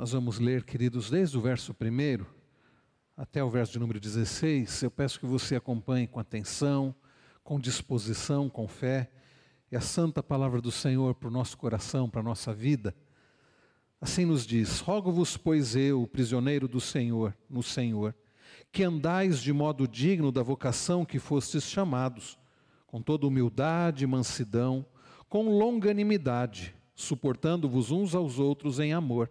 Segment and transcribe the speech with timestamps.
[0.00, 2.24] Nós vamos ler, queridos, desde o verso 1
[3.14, 4.84] até o verso de número 16.
[4.84, 6.94] Eu peço que você acompanhe com atenção,
[7.44, 9.10] com disposição, com fé,
[9.70, 12.96] e a santa palavra do Senhor para o nosso coração, para a nossa vida.
[14.00, 18.14] Assim nos diz: Rogo-vos, pois eu, prisioneiro do Senhor, no Senhor,
[18.72, 22.38] que andais de modo digno da vocação que fostes chamados,
[22.86, 24.82] com toda humildade e mansidão,
[25.28, 29.30] com longanimidade, suportando-vos uns aos outros em amor,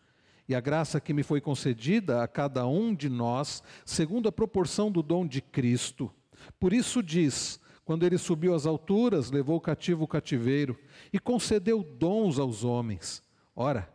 [0.47, 4.91] E a graça que me foi concedida a cada um de nós, segundo a proporção
[4.91, 6.11] do dom de Cristo.
[6.59, 10.77] Por isso diz: quando ele subiu às alturas, levou cativo o cativeiro
[11.11, 13.23] e concedeu dons aos homens.
[13.55, 13.89] Ora,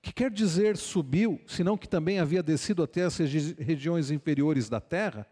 [0.00, 4.80] que quer dizer subiu, senão que também havia descido até as regi regiões inferiores da
[4.80, 5.26] terra?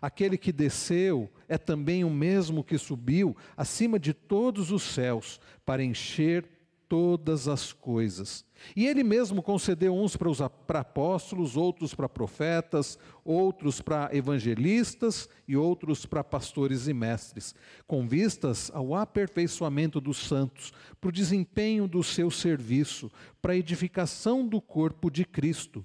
[0.00, 5.84] Aquele que desceu é também o mesmo que subiu acima de todos os céus para
[5.84, 6.48] encher
[6.88, 8.44] todas as coisas.
[8.74, 15.56] E ele mesmo concedeu uns para os apóstolos, outros para profetas, outros para evangelistas e
[15.56, 17.54] outros para pastores e mestres,
[17.86, 23.10] com vistas ao aperfeiçoamento dos santos, para o desempenho do seu serviço,
[23.42, 25.84] para a edificação do corpo de Cristo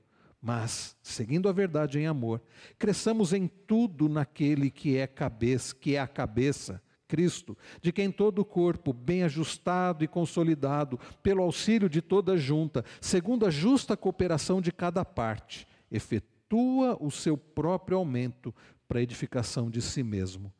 [0.41, 2.41] Mas, seguindo a verdade em amor,
[2.79, 8.39] cresçamos em tudo naquele que é cabeça, que é a cabeça, Cristo, de quem todo
[8.39, 14.61] o corpo, bem ajustado e consolidado, pelo auxílio de toda junta, segundo a justa cooperação
[14.61, 18.55] de cada parte, efetua o seu próprio aumento
[18.87, 20.51] para a edificação de si mesmo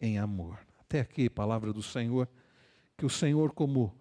[0.00, 0.58] em amor.
[0.80, 2.28] Até aqui, palavra do Senhor,
[2.96, 3.92] que o Senhor, como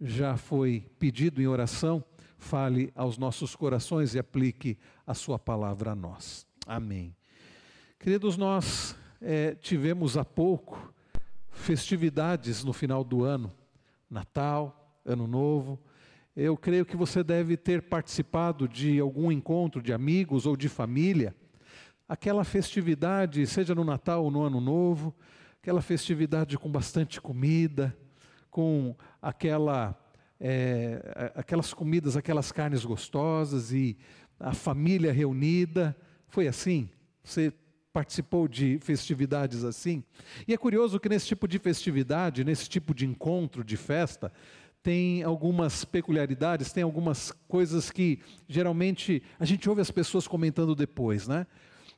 [0.00, 2.04] já foi pedido em oração,
[2.38, 6.46] fale aos nossos corações e aplique a Sua palavra a nós.
[6.66, 7.14] Amém.
[7.98, 10.94] Queridos, nós é, tivemos há pouco
[11.50, 13.52] festividades no final do ano,
[14.08, 15.78] Natal, Ano Novo.
[16.36, 21.34] Eu creio que você deve ter participado de algum encontro de amigos ou de família.
[22.08, 25.14] Aquela festividade, seja no Natal ou no Ano Novo,
[25.60, 27.94] aquela festividade com bastante comida,
[28.50, 29.98] com aquela
[30.40, 33.96] é, aquelas comidas, aquelas carnes gostosas e
[34.38, 35.96] a família reunida.
[36.28, 36.88] Foi assim?
[37.24, 37.52] Você
[37.92, 40.04] participou de festividades assim?
[40.46, 44.32] E é curioso que nesse tipo de festividade, nesse tipo de encontro, de festa,
[44.82, 51.26] tem algumas peculiaridades, tem algumas coisas que geralmente a gente ouve as pessoas comentando depois,
[51.26, 51.46] né?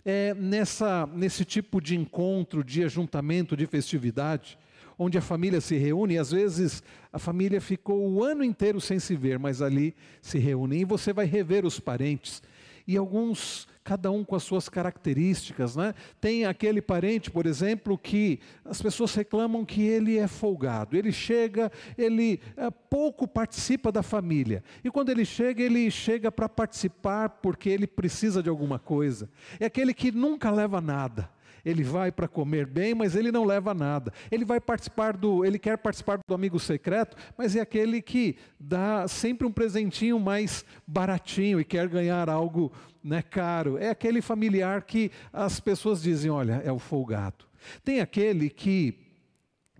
[0.04, 4.58] É nessa, nesse tipo de encontro, de ajuntamento, de festividade,
[5.02, 9.16] onde a família se reúne, às vezes a família ficou o ano inteiro sem se
[9.16, 12.42] ver, mas ali se reúnem e você vai rever os parentes.
[12.86, 15.94] E alguns, cada um com as suas características, né?
[16.20, 20.94] Tem aquele parente, por exemplo, que as pessoas reclamam que ele é folgado.
[20.94, 24.62] Ele chega, ele é, pouco participa da família.
[24.84, 29.30] E quando ele chega, ele chega para participar porque ele precisa de alguma coisa.
[29.58, 31.30] É aquele que nunca leva nada.
[31.64, 34.12] Ele vai para comer bem, mas ele não leva nada.
[34.30, 39.06] Ele vai participar do, ele quer participar do amigo secreto, mas é aquele que dá
[39.08, 42.72] sempre um presentinho mais baratinho e quer ganhar algo,
[43.02, 43.78] né, caro.
[43.78, 47.44] É aquele familiar que as pessoas dizem, olha, é o folgado.
[47.84, 48.98] Tem aquele que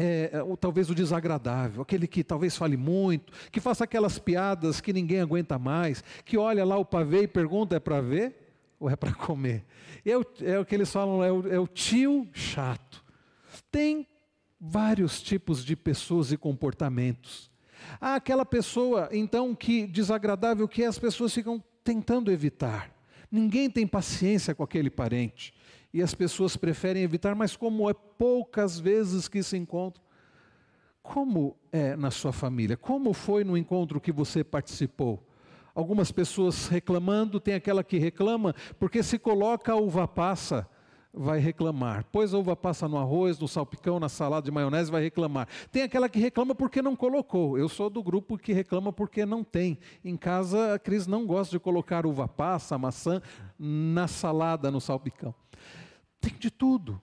[0.03, 4.81] é, é, ou talvez o desagradável, aquele que talvez fale muito, que faça aquelas piadas
[4.81, 8.50] que ninguém aguenta mais, que olha lá o pavê e pergunta: é para ver?
[8.81, 9.65] Ou é para comer?
[10.05, 13.05] É o, é o que eles falam, é o, é o tio chato.
[13.71, 14.09] Tem
[14.59, 17.51] vários tipos de pessoas e comportamentos.
[18.01, 22.91] Há aquela pessoa, então, que desagradável que as pessoas ficam tentando evitar.
[23.31, 25.55] Ninguém tem paciência com aquele parente.
[25.93, 30.03] E as pessoas preferem evitar, mas como é poucas vezes que se encontram.
[31.03, 32.77] Como é na sua família?
[32.77, 35.27] Como foi no encontro que você participou?
[35.75, 40.69] Algumas pessoas reclamando, tem aquela que reclama porque se coloca a uva passa
[41.13, 42.05] vai reclamar.
[42.05, 45.49] Pôs a uva passa no arroz, no salpicão, na salada de maionese, vai reclamar.
[45.71, 47.59] Tem aquela que reclama porque não colocou.
[47.59, 49.79] Eu sou do grupo que reclama porque não tem.
[50.05, 53.21] Em casa, a Cris não gosta de colocar uva passa, maçã
[53.59, 55.35] na salada, no salpicão.
[56.21, 57.01] Tem de tudo.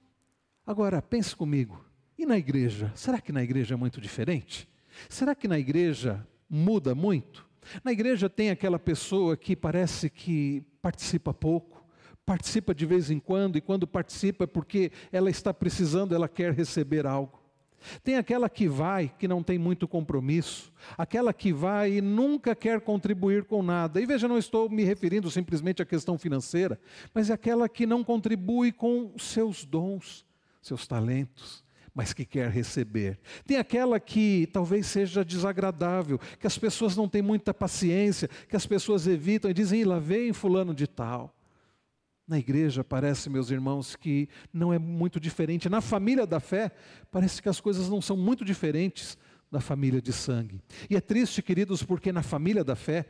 [0.65, 1.83] Agora, pense comigo.
[2.17, 2.91] E na igreja?
[2.95, 4.67] Será que na igreja é muito diferente?
[5.07, 7.46] Será que na igreja muda muito?
[7.83, 11.83] Na igreja tem aquela pessoa que parece que participa pouco,
[12.25, 16.53] participa de vez em quando, e quando participa é porque ela está precisando, ela quer
[16.53, 17.47] receber algo.
[18.03, 22.81] Tem aquela que vai, que não tem muito compromisso, aquela que vai e nunca quer
[22.81, 24.01] contribuir com nada.
[24.01, 26.79] E veja, não estou me referindo simplesmente à questão financeira,
[27.13, 30.25] mas é aquela que não contribui com seus dons,
[30.61, 31.63] seus talentos,
[31.97, 33.17] mas que quer receber.
[33.43, 38.67] Tem aquela que talvez seja desagradável, que as pessoas não têm muita paciência, que as
[38.67, 41.35] pessoas evitam e dizem, lá vem fulano de tal.
[42.27, 45.69] Na igreja parece, meus irmãos, que não é muito diferente.
[45.69, 46.71] Na família da fé,
[47.09, 49.17] parece que as coisas não são muito diferentes
[49.51, 50.61] da família de sangue.
[50.87, 53.07] E é triste, queridos, porque na família da fé,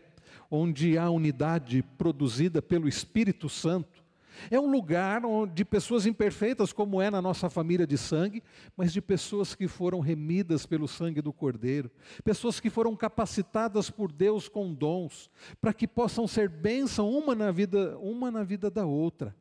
[0.50, 4.07] onde há unidade produzida pelo Espírito Santo,
[4.50, 5.22] é um lugar
[5.54, 8.44] de pessoas imperfeitas, como é na nossa família de sangue,
[8.76, 11.92] mas de pessoas que foram remidas pelo sangue do Cordeiro,
[12.24, 15.30] pessoas que foram capacitadas por Deus com dons,
[15.60, 19.36] para que possam ser bênção uma na vida, uma na vida da outra.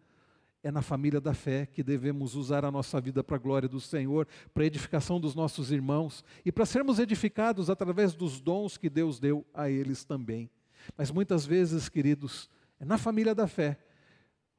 [0.63, 3.81] É na família da fé que devemos usar a nossa vida para a glória do
[3.81, 8.91] Senhor, para a edificação dos nossos irmãos e para sermos edificados através dos dons que
[8.91, 10.51] Deus deu a eles também.
[10.99, 12.51] Mas muitas vezes, queridos,
[12.81, 13.79] é na família da fé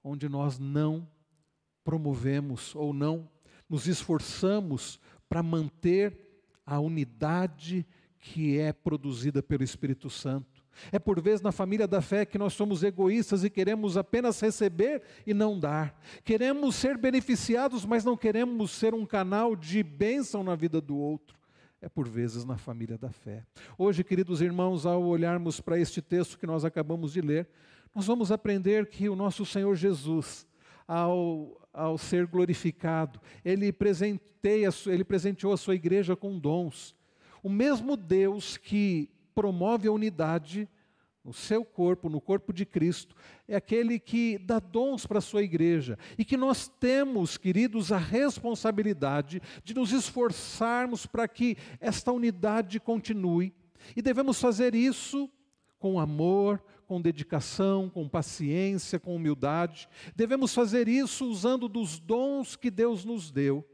[0.07, 1.07] onde nós não
[1.83, 3.29] promovemos ou não
[3.69, 6.17] nos esforçamos para manter
[6.65, 7.85] a unidade
[8.19, 10.65] que é produzida pelo Espírito Santo.
[10.91, 15.01] É por vezes na família da fé que nós somos egoístas e queremos apenas receber
[15.25, 15.99] e não dar.
[16.23, 21.35] Queremos ser beneficiados, mas não queremos ser um canal de bênção na vida do outro.
[21.81, 23.43] É por vezes na família da fé.
[23.77, 27.47] Hoje, queridos irmãos, ao olharmos para este texto que nós acabamos de ler,
[27.97, 30.45] nós vamos aprender que o nosso Senhor Jesus,
[30.87, 36.95] ao, ao ser glorificado, ele, presenteia, ele presenteou a sua igreja com dons.
[37.41, 40.69] O mesmo Deus que promove a unidade
[41.25, 43.15] no seu corpo, no corpo de Cristo,
[43.47, 47.97] é aquele que dá dons para a sua igreja e que nós temos, queridos, a
[47.97, 53.55] responsabilidade de nos esforçarmos para que esta unidade continue.
[53.95, 55.27] E devemos fazer isso
[55.79, 59.89] com amor, com dedicação, com paciência, com humildade.
[60.15, 63.67] Devemos fazer isso usando dos dons que Deus nos deu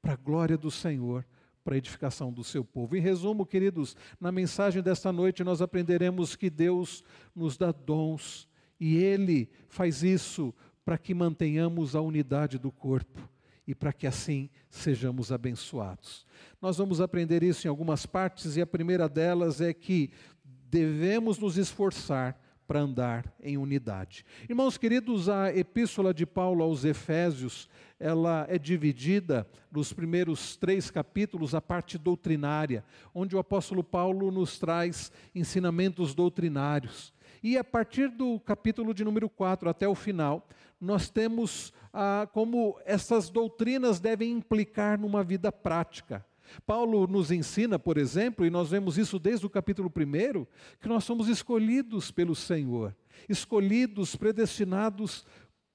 [0.00, 1.24] para a glória do Senhor,
[1.62, 2.96] para a edificação do seu povo.
[2.96, 8.48] Em resumo, queridos, na mensagem desta noite nós aprenderemos que Deus nos dá dons
[8.80, 10.52] e Ele faz isso
[10.84, 13.28] para que mantenhamos a unidade do corpo
[13.66, 16.26] e para que assim sejamos abençoados.
[16.60, 20.10] Nós vamos aprender isso em algumas partes e a primeira delas é que
[20.44, 24.24] devemos nos esforçar para andar em unidade.
[24.48, 27.68] Irmãos queridos, a epístola de Paulo aos Efésios,
[27.98, 32.84] ela é dividida nos primeiros três capítulos, a parte doutrinária,
[33.14, 37.12] onde o apóstolo Paulo nos traz ensinamentos doutrinários.
[37.42, 40.48] E a partir do capítulo de número 4 até o final,
[40.80, 46.24] nós temos ah, como essas doutrinas devem implicar numa vida prática.
[46.66, 50.46] Paulo nos ensina, por exemplo, e nós vemos isso desde o capítulo 1,
[50.80, 52.94] que nós somos escolhidos pelo Senhor,
[53.28, 55.24] escolhidos, predestinados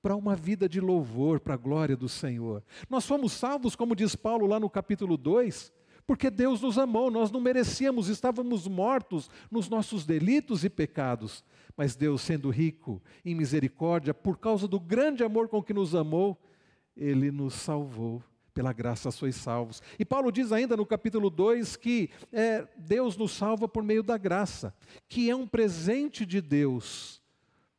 [0.01, 2.63] para uma vida de louvor, para a glória do Senhor.
[2.89, 5.73] Nós fomos salvos, como diz Paulo lá no capítulo 2,
[6.07, 11.43] porque Deus nos amou, nós não merecíamos, estávamos mortos nos nossos delitos e pecados,
[11.77, 16.41] mas Deus, sendo rico em misericórdia, por causa do grande amor com que nos amou,
[16.95, 18.23] Ele nos salvou
[18.59, 19.81] pela graça sois salvos.
[19.97, 24.17] E Paulo diz ainda no capítulo 2 que é, Deus nos salva por meio da
[24.17, 24.75] graça,
[25.07, 27.21] que é um presente de Deus,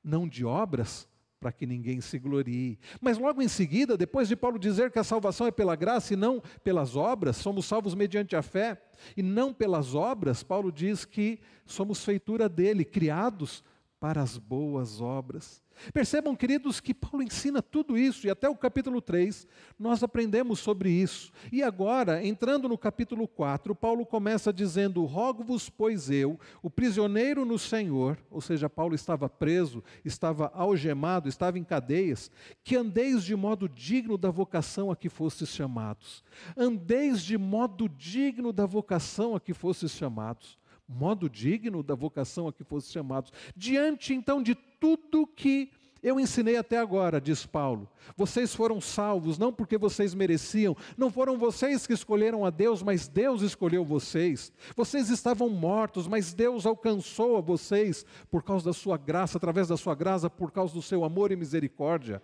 [0.03, 1.07] não de obras,
[1.39, 2.79] para que ninguém se glorie.
[2.99, 6.17] Mas logo em seguida, depois de Paulo dizer que a salvação é pela graça e
[6.17, 8.81] não pelas obras, somos salvos mediante a fé
[9.15, 13.63] e não pelas obras, Paulo diz que somos feitura dele, criados
[14.01, 15.63] para as boas obras.
[15.93, 19.47] Percebam, queridos, que Paulo ensina tudo isso, e até o capítulo 3
[19.79, 21.33] nós aprendemos sobre isso.
[21.53, 27.59] E agora, entrando no capítulo 4, Paulo começa dizendo: Rogo-vos, pois eu, o prisioneiro no
[27.59, 32.31] Senhor, ou seja, Paulo estava preso, estava algemado, estava em cadeias,
[32.65, 36.23] que andeis de modo digno da vocação a que fostes chamados.
[36.57, 40.60] Andeis de modo digno da vocação a que fostes chamados
[40.91, 43.33] modo digno da vocação a que fosse chamados.
[43.57, 45.71] Diante então de tudo que
[46.03, 47.87] Eu ensinei até agora, diz Paulo.
[48.17, 53.07] Vocês foram salvos não porque vocês mereciam, não foram vocês que escolheram a Deus, mas
[53.07, 54.51] Deus escolheu vocês.
[54.75, 59.77] Vocês estavam mortos, mas Deus alcançou a vocês por causa da sua graça, através da
[59.77, 62.23] sua graça, por causa do seu amor e misericórdia.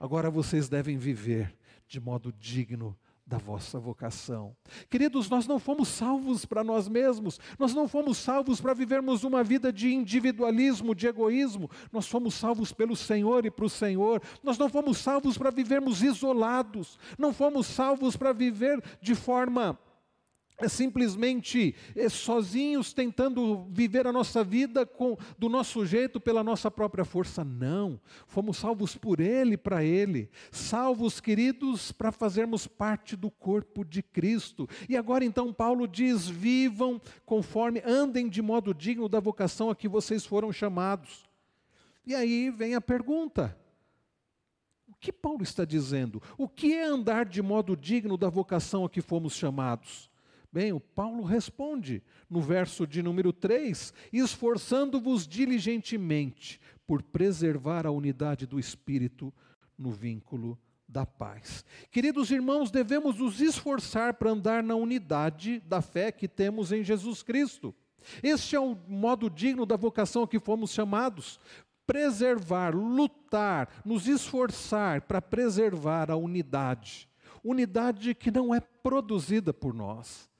[0.00, 1.54] Agora vocês devem viver
[1.86, 2.96] de modo digno
[3.32, 4.54] da vossa vocação.
[4.90, 9.42] Queridos, nós não fomos salvos para nós mesmos, nós não fomos salvos para vivermos uma
[9.42, 14.58] vida de individualismo, de egoísmo, nós fomos salvos pelo Senhor e para o Senhor, nós
[14.58, 19.78] não fomos salvos para vivermos isolados, não fomos salvos para viver de forma
[20.68, 27.04] simplesmente é, sozinhos tentando viver a nossa vida com, do nosso jeito, pela nossa própria
[27.04, 27.44] força.
[27.44, 28.00] Não.
[28.26, 30.30] Fomos salvos por Ele, para Ele.
[30.50, 34.68] Salvos, queridos, para fazermos parte do corpo de Cristo.
[34.88, 39.88] E agora então Paulo diz: vivam conforme, andem de modo digno da vocação a que
[39.88, 41.24] vocês foram chamados.
[42.04, 43.56] E aí vem a pergunta.
[44.88, 46.22] O que Paulo está dizendo?
[46.36, 50.11] O que é andar de modo digno da vocação a que fomos chamados?
[50.52, 58.46] Bem, o Paulo responde no verso de número 3: esforçando-vos diligentemente por preservar a unidade
[58.46, 59.32] do espírito
[59.78, 61.64] no vínculo da paz.
[61.90, 67.22] Queridos irmãos, devemos nos esforçar para andar na unidade da fé que temos em Jesus
[67.22, 67.74] Cristo.
[68.22, 71.40] Este é o modo digno da vocação a que fomos chamados.
[71.86, 77.08] Preservar, lutar, nos esforçar para preservar a unidade.
[77.42, 80.30] Unidade que não é produzida por nós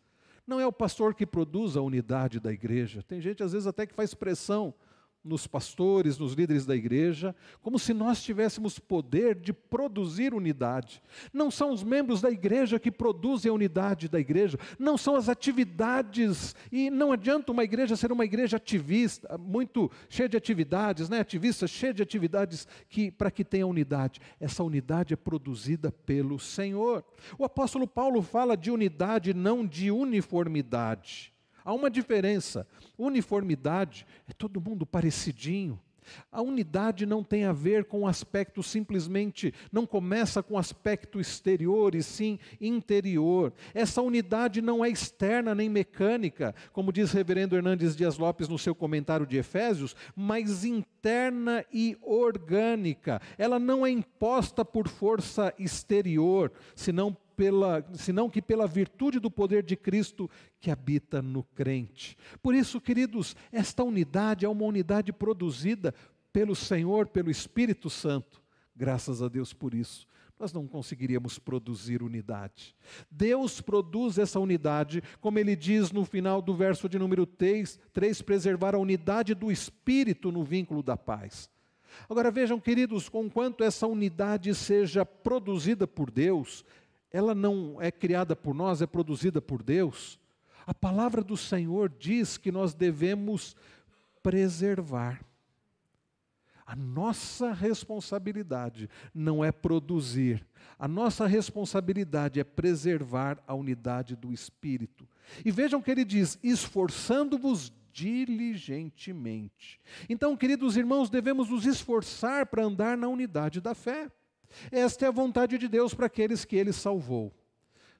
[0.53, 3.03] não é o pastor que produz a unidade da igreja.
[3.03, 4.75] Tem gente, às vezes, até que faz pressão
[5.25, 11.03] nos pastores, nos líderes da igreja, como se nós tivéssemos poder de produzir unidade.
[11.33, 15.29] Não são os membros da igreja que produzem a unidade da igreja, não são as
[15.29, 21.21] atividades, e não adianta uma igreja ser uma igreja ativista, muito cheia de atividades, né?
[21.21, 24.21] ativista, cheia de atividades que, para que tenha unidade.
[24.41, 27.05] Essa unidade é produzida pelo Senhor.
[27.39, 31.32] O apóstolo Paulo fala de unidade, não de uniformidade.
[31.65, 32.67] Há uma diferença.
[32.99, 35.81] Uniformidade é todo mundo parecidinho.
[36.31, 41.95] A unidade não tem a ver com o aspecto simplesmente, não começa com aspecto exterior
[41.95, 43.53] e sim interior.
[43.75, 48.75] Essa unidade não é externa nem mecânica, como diz Reverendo Hernandes Dias Lopes no seu
[48.75, 53.21] comentário de Efésios, mas interna e orgânica.
[53.39, 59.65] Ela não é imposta por força exterior, senão pela, senão que pela virtude do poder
[59.65, 60.31] de Cristo
[60.61, 62.17] que habita no crente.
[62.41, 65.93] Por isso, queridos, esta unidade é uma unidade produzida
[66.33, 68.41] pelo Senhor, pelo Espírito Santo.
[68.77, 70.07] Graças a Deus por isso.
[70.39, 72.77] Nós não conseguiríamos produzir unidade.
[73.11, 78.23] Deus produz essa unidade, como ele diz no final do verso de número 3, 3
[78.23, 81.51] preservar a unidade do Espírito no vínculo da paz.
[82.09, 86.65] Agora vejam, queridos, com quanto essa unidade seja produzida por Deus,
[87.13, 90.19] ela não é criada por nós, é produzida por Deus.
[90.67, 93.57] A palavra do Senhor diz que nós devemos
[94.23, 95.21] preservar.
[96.65, 100.47] A nossa responsabilidade não é produzir,
[100.79, 105.07] a nossa responsabilidade é preservar a unidade do Espírito.
[105.45, 109.81] E vejam que ele diz: esforçando-vos diligentemente.
[110.09, 114.11] Então, queridos irmãos, devemos nos esforçar para andar na unidade da fé.
[114.71, 117.33] Esta é a vontade de Deus para aqueles que Ele salvou.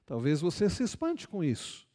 [0.05, 1.87] Talvez você se espante com isso.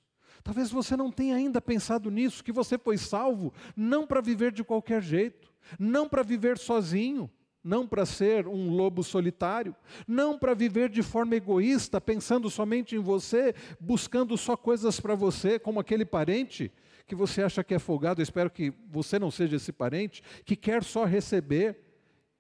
[0.43, 4.65] Talvez você não tenha ainda pensado nisso, que você foi salvo não para viver de
[4.65, 7.31] qualquer jeito, não para viver sozinho,
[7.63, 9.75] não para ser um lobo solitário,
[10.07, 15.59] não para viver de forma egoísta, pensando somente em você, buscando só coisas para você,
[15.59, 16.73] como aquele parente
[17.07, 20.55] que você acha que é folgado, eu espero que você não seja esse parente, que
[20.55, 21.79] quer só receber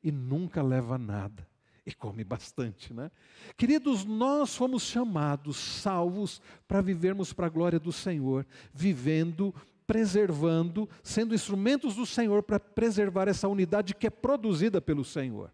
[0.02, 1.47] e nunca leva nada
[1.88, 3.10] e come bastante, né?
[3.56, 9.54] Queridos, nós fomos chamados, salvos, para vivermos para a glória do Senhor, vivendo,
[9.86, 15.50] preservando, sendo instrumentos do Senhor para preservar essa unidade que é produzida pelo Senhor.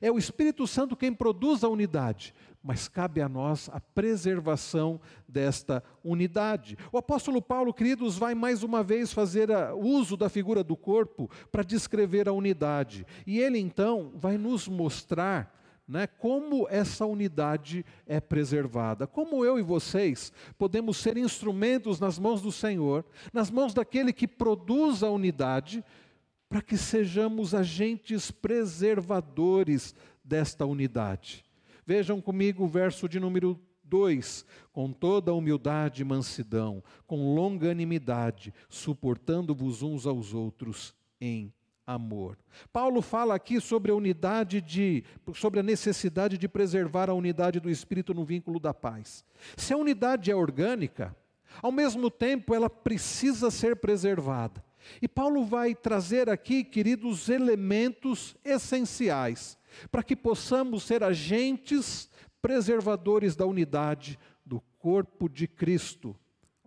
[0.00, 5.80] É o Espírito Santo quem produz a unidade, mas cabe a nós a preservação desta
[6.02, 6.76] unidade.
[6.90, 11.62] O apóstolo Paulo, queridos, vai mais uma vez fazer uso da figura do corpo para
[11.62, 13.06] descrever a unidade.
[13.24, 15.56] E ele então vai nos mostrar
[15.88, 19.06] né, como essa unidade é preservada.
[19.06, 24.28] Como eu e vocês podemos ser instrumentos nas mãos do Senhor, nas mãos daquele que
[24.28, 25.82] produz a unidade,
[26.48, 31.44] para que sejamos agentes preservadores desta unidade.
[31.86, 39.82] Vejam comigo o verso de número 2: com toda humildade e mansidão, com longanimidade, suportando-vos
[39.82, 41.52] uns aos outros em
[41.88, 42.36] amor.
[42.70, 45.02] Paulo fala aqui sobre a unidade de,
[45.34, 49.24] sobre a necessidade de preservar a unidade do espírito no vínculo da paz.
[49.56, 51.16] Se a unidade é orgânica,
[51.62, 54.62] ao mesmo tempo ela precisa ser preservada.
[55.00, 59.58] E Paulo vai trazer aqui, queridos, elementos essenciais
[59.90, 62.10] para que possamos ser agentes
[62.42, 66.14] preservadores da unidade do corpo de Cristo,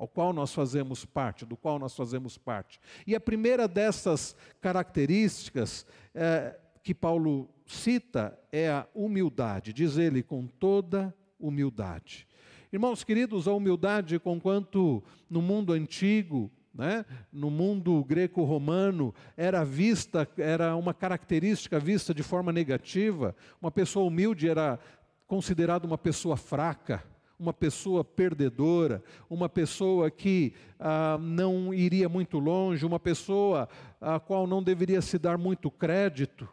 [0.01, 2.79] ao qual nós fazemos parte, do qual nós fazemos parte.
[3.05, 10.47] E a primeira dessas características é, que Paulo cita é a humildade, diz ele, com
[10.47, 12.27] toda humildade.
[12.73, 20.75] Irmãos queridos, a humildade, conquanto no mundo antigo, né, no mundo greco-romano, era vista, era
[20.75, 23.35] uma característica vista de forma negativa.
[23.61, 24.79] Uma pessoa humilde era
[25.27, 27.03] considerada uma pessoa fraca,
[27.41, 33.67] uma pessoa perdedora, uma pessoa que ah, não iria muito longe, uma pessoa
[33.99, 36.47] a qual não deveria se dar muito crédito.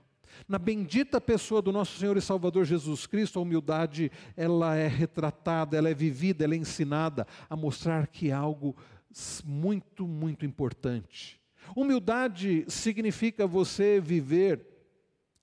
[0.49, 5.77] Na bendita pessoa do nosso Senhor e Salvador Jesus Cristo, a humildade ela é retratada,
[5.77, 8.75] ela é vivida, ela é ensinada a mostrar que é algo
[9.45, 11.39] muito, muito importante.
[11.77, 14.65] Humildade significa você viver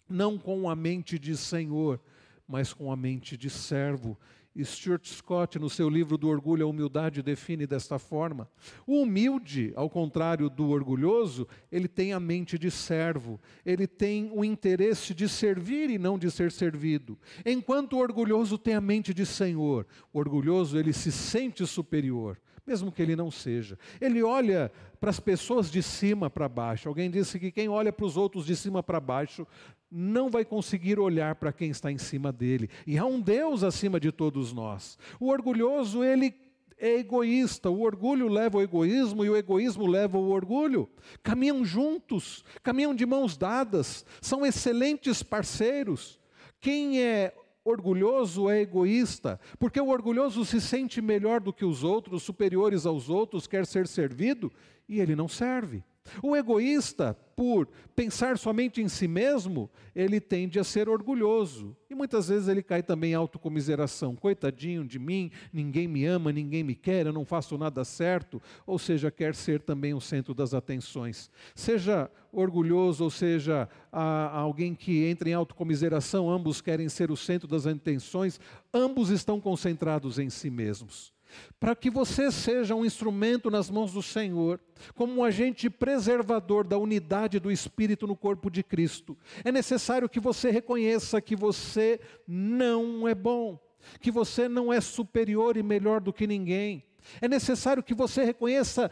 [0.10, 2.00] não com a mente de Senhor,
[2.48, 4.18] mas com a mente de servo.
[4.64, 8.50] Stuart Scott, no seu livro do Orgulho a Humildade, define desta forma:
[8.88, 14.46] o humilde, ao contrário do orgulhoso, ele tem a mente de servo, ele tem o
[14.46, 17.18] interesse de servir e não de ser servido.
[17.46, 22.92] Enquanto o orgulhoso tem a mente de senhor, o orgulhoso ele se sente superior, mesmo
[22.92, 23.78] que ele não seja.
[24.02, 26.90] Ele olha para as pessoas de cima para baixo.
[26.90, 29.46] Alguém disse que quem olha para os outros de cima para baixo
[29.92, 32.70] não vai conseguir olhar para quem está em cima dele.
[32.88, 34.98] E há um Deus acima de todos nós.
[35.20, 36.34] O orgulhoso, ele
[36.78, 40.90] é egoísta, o orgulho leva ao egoísmo e o egoísmo leva ao orgulho.
[41.24, 46.20] Caminham juntos, caminham de mãos dadas, são excelentes parceiros.
[46.60, 47.34] Quem é
[47.66, 53.10] orgulhoso é egoísta, porque o orgulhoso se sente melhor do que os outros, superiores aos
[53.10, 54.52] outros, quer ser servido
[54.88, 55.84] e ele não serve.
[56.22, 61.76] O egoísta, por pensar somente em si mesmo, ele tende a ser orgulhoso.
[61.90, 64.16] E muitas vezes ele cai também em autocomiseração.
[64.16, 68.42] Coitadinho de mim, ninguém me ama, ninguém me quer, eu não faço nada certo.
[68.66, 71.30] Ou seja, quer ser também o centro das atenções.
[71.56, 77.66] Seja orgulhoso, ou seja, alguém que entra em autocomiseração, ambos querem ser o centro das
[77.66, 78.40] atenções,
[78.74, 81.15] ambos estão concentrados em si mesmos
[81.60, 84.60] para que você seja um instrumento nas mãos do Senhor,
[84.94, 90.20] como um agente preservador da unidade do Espírito no corpo de Cristo, é necessário que
[90.20, 93.60] você reconheça que você não é bom,
[94.00, 96.84] que você não é superior e melhor do que ninguém.
[97.22, 98.90] É necessário que você reconheça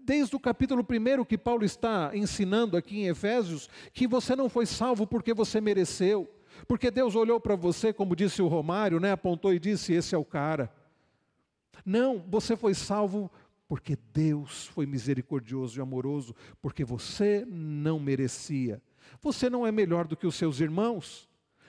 [0.00, 4.66] desde o capítulo 1 que Paulo está ensinando aqui em Efésios, que você não foi
[4.66, 6.28] salvo porque você mereceu,
[6.66, 10.18] porque Deus olhou para você, como disse o Romário, né, apontou e disse: Esse é
[10.18, 10.72] o cara.
[11.84, 13.30] Não, você foi salvo
[13.68, 18.82] porque Deus foi misericordioso e amoroso, porque você não merecia.
[19.20, 21.28] Você não é melhor do que os seus irmãos.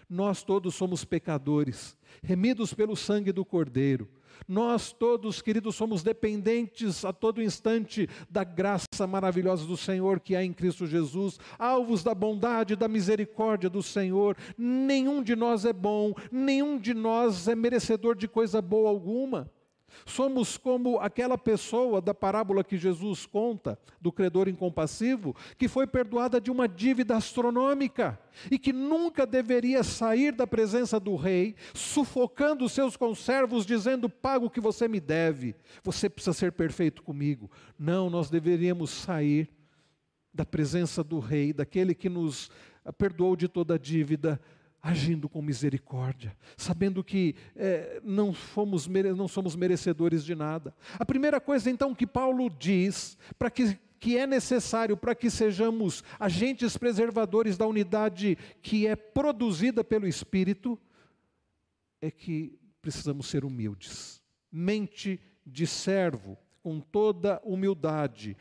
[0.10, 4.10] Nós todos somos pecadores, remidos pelo sangue do Cordeiro.
[4.48, 10.44] Nós todos, queridos, somos dependentes a todo instante da graça maravilhosa do Senhor que há
[10.44, 14.36] em Cristo Jesus, alvos da bondade e da misericórdia do Senhor.
[14.58, 19.50] Nenhum de nós é bom, nenhum de nós é merecedor de coisa boa alguma.
[20.06, 26.40] Somos como aquela pessoa da parábola que Jesus conta, do credor incompassivo, que foi perdoada
[26.40, 32.98] de uma dívida astronômica e que nunca deveria sair da presença do rei, sufocando seus
[32.98, 37.50] conservos, dizendo: Pago o que você me deve, você precisa ser perfeito comigo.
[37.78, 39.50] Não, nós deveríamos sair
[40.34, 42.50] da presença do rei, daquele que nos
[42.98, 44.42] perdoou de toda a dívida
[44.84, 50.76] agindo com misericórdia, sabendo que é, não, fomos, não somos merecedores de nada.
[51.00, 56.04] A primeira coisa então que Paulo diz, para que, que é necessário para que sejamos
[56.20, 60.78] agentes preservadores da unidade que é produzida pelo Espírito,
[62.02, 68.36] é que precisamos ser humildes, mente de servo, com toda humildade,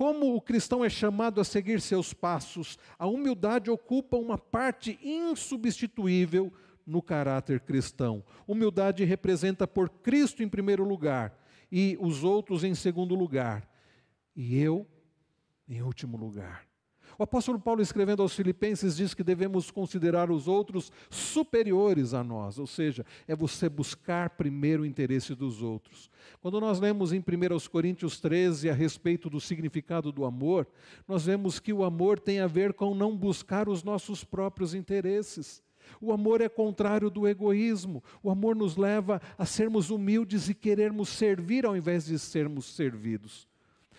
[0.00, 6.50] como o cristão é chamado a seguir seus passos, a humildade ocupa uma parte insubstituível
[6.86, 8.24] no caráter cristão.
[8.48, 11.38] Humildade representa por Cristo em primeiro lugar
[11.70, 13.68] e os outros em segundo lugar,
[14.34, 14.86] e eu
[15.68, 16.69] em último lugar.
[17.20, 22.58] O apóstolo Paulo, escrevendo aos Filipenses, diz que devemos considerar os outros superiores a nós,
[22.58, 26.10] ou seja, é você buscar primeiro o interesse dos outros.
[26.40, 30.66] Quando nós lemos em 1 Coríntios 13 a respeito do significado do amor,
[31.06, 35.62] nós vemos que o amor tem a ver com não buscar os nossos próprios interesses.
[36.00, 38.02] O amor é contrário do egoísmo.
[38.22, 43.46] O amor nos leva a sermos humildes e querermos servir ao invés de sermos servidos.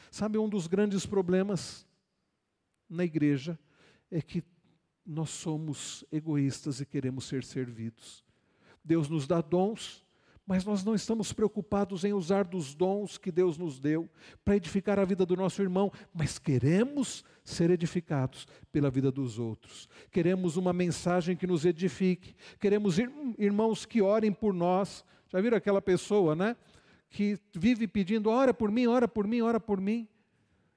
[0.09, 1.85] Sabe, um dos grandes problemas
[2.91, 3.57] na igreja
[4.11, 4.43] é que
[5.05, 8.23] nós somos egoístas e queremos ser servidos.
[8.83, 10.05] Deus nos dá dons,
[10.45, 14.09] mas nós não estamos preocupados em usar dos dons que Deus nos deu
[14.43, 19.87] para edificar a vida do nosso irmão, mas queremos ser edificados pela vida dos outros.
[20.11, 22.97] Queremos uma mensagem que nos edifique, queremos
[23.37, 25.05] irmãos que orem por nós.
[25.29, 26.57] Já viram aquela pessoa, né?
[27.09, 30.07] Que vive pedindo, ora por mim, ora por mim, ora por mim.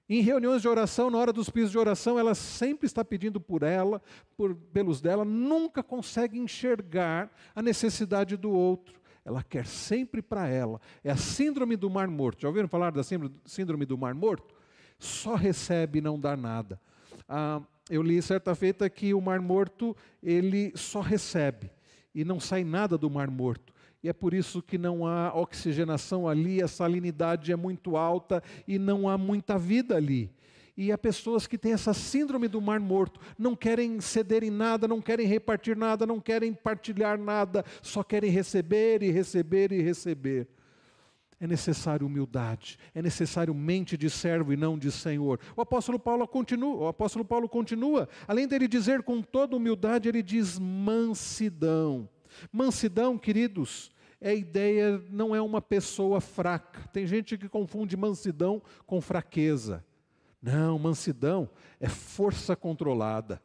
[0.09, 3.63] Em reuniões de oração, na hora dos pisos de oração, ela sempre está pedindo por
[3.63, 4.03] ela,
[4.37, 9.01] por, pelos dela, nunca consegue enxergar a necessidade do outro.
[9.25, 10.79] Ela quer sempre para ela.
[11.03, 12.43] É a síndrome do mar morto.
[12.43, 14.55] Já ouviram falar da síndrome do mar morto?
[14.99, 16.79] Só recebe e não dá nada.
[17.27, 21.71] Ah, eu li certa feita que o mar morto ele só recebe
[22.15, 23.74] e não sai nada do mar morto
[24.05, 28.79] e é por isso que não há oxigenação ali, a salinidade é muito alta e
[28.79, 30.31] não há muita vida ali.
[30.77, 34.87] E há pessoas que têm essa síndrome do mar morto, não querem ceder em nada,
[34.87, 40.49] não querem repartir nada, não querem partilhar nada, só querem receber e receber e receber.
[41.41, 45.41] É necessário humildade, é necessário mente de servo e não de senhor.
[45.57, 50.23] O apóstolo Paulo continua, o apóstolo Paulo continua, além dele dizer com toda humildade, ele
[50.23, 52.07] diz mansidão.
[52.53, 53.94] Mansidão, queridos,
[54.25, 56.89] é a ideia, não é uma pessoa fraca.
[56.89, 59.85] Tem gente que confunde mansidão com fraqueza.
[60.41, 63.43] Não, mansidão é força controlada.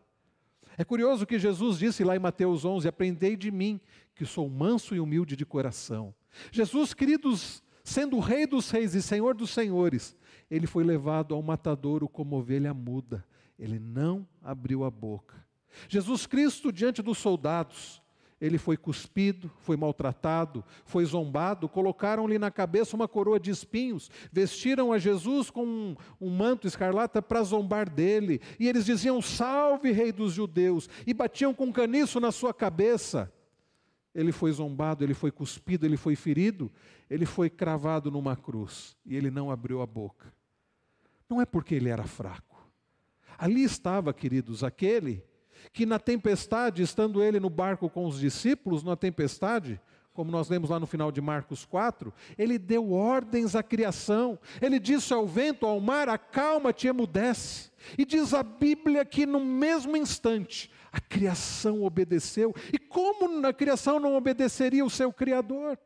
[0.78, 3.78] É curioso que Jesus disse lá em Mateus 11: Aprendei de mim,
[4.16, 6.16] que sou manso e humilde de coração.
[6.50, 10.16] Jesus, queridos, sendo Rei dos Reis e Senhor dos Senhores,
[10.50, 13.26] ele foi levado ao matadouro como ovelha muda.
[13.60, 15.46] Ele não abriu a boca.
[15.90, 18.02] Jesus Cristo, diante dos soldados,
[18.42, 24.94] ele foi cuspido, foi maltratado, foi zombado, colocaram-lhe na cabeça uma coroa de espinhos, vestiram
[24.94, 30.12] a Jesus com um, um manto escarlata para zombar dele, e eles diziam: Salve, Rei
[30.12, 33.32] dos Judeus, e batiam com caniço na sua cabeça.
[34.16, 36.72] Ele foi zombado, ele foi cuspido, ele foi ferido,
[37.10, 40.34] ele foi cravado numa cruz, e ele não abriu a boca.
[41.30, 42.58] Não é porque ele era fraco.
[43.38, 45.24] Ali estava, queridos, aquele
[45.72, 49.80] que na tempestade, estando ele no barco com os discípulos, na tempestade,
[50.14, 54.78] como nós lemos lá no final de Marcos 4, ele deu ordens à criação, ele
[54.78, 57.72] disse ao vento, ao mar, acalma-te emudece.
[57.98, 62.54] E diz a Bíblia que no mesmo instante a criação obedeceu.
[62.74, 65.78] E como na criação não obedeceria o seu Criador?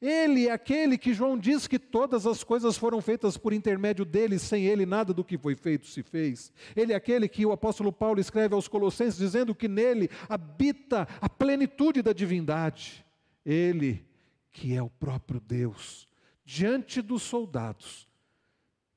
[0.00, 4.38] Ele é aquele que João diz que todas as coisas foram feitas por intermédio dele,
[4.38, 6.52] sem ele nada do que foi feito se fez.
[6.74, 11.28] Ele é aquele que o apóstolo Paulo escreve aos Colossenses dizendo que nele habita a
[11.28, 13.04] plenitude da divindade.
[13.44, 14.04] Ele,
[14.50, 16.08] que é o próprio Deus,
[16.44, 18.08] diante dos soldados,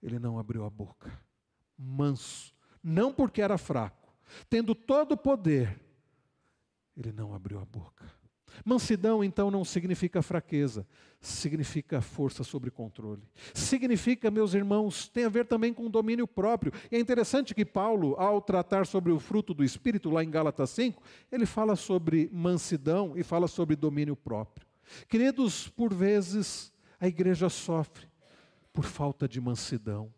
[0.02, 1.12] ele não abriu a boca.
[1.78, 4.13] Manso, não porque era fraco,
[4.50, 5.80] tendo todo o poder,
[6.96, 8.06] ele não abriu a boca.
[8.65, 10.86] Mansidão, então, não significa fraqueza,
[11.20, 13.22] significa força sobre controle.
[13.54, 16.72] Significa, meus irmãos, tem a ver também com domínio próprio.
[16.91, 20.70] E é interessante que Paulo, ao tratar sobre o fruto do Espírito, lá em Gálatas
[20.72, 24.67] 5, ele fala sobre mansidão e fala sobre domínio próprio.
[25.08, 28.08] Queridos, por vezes a igreja sofre
[28.74, 30.12] por falta de mansidão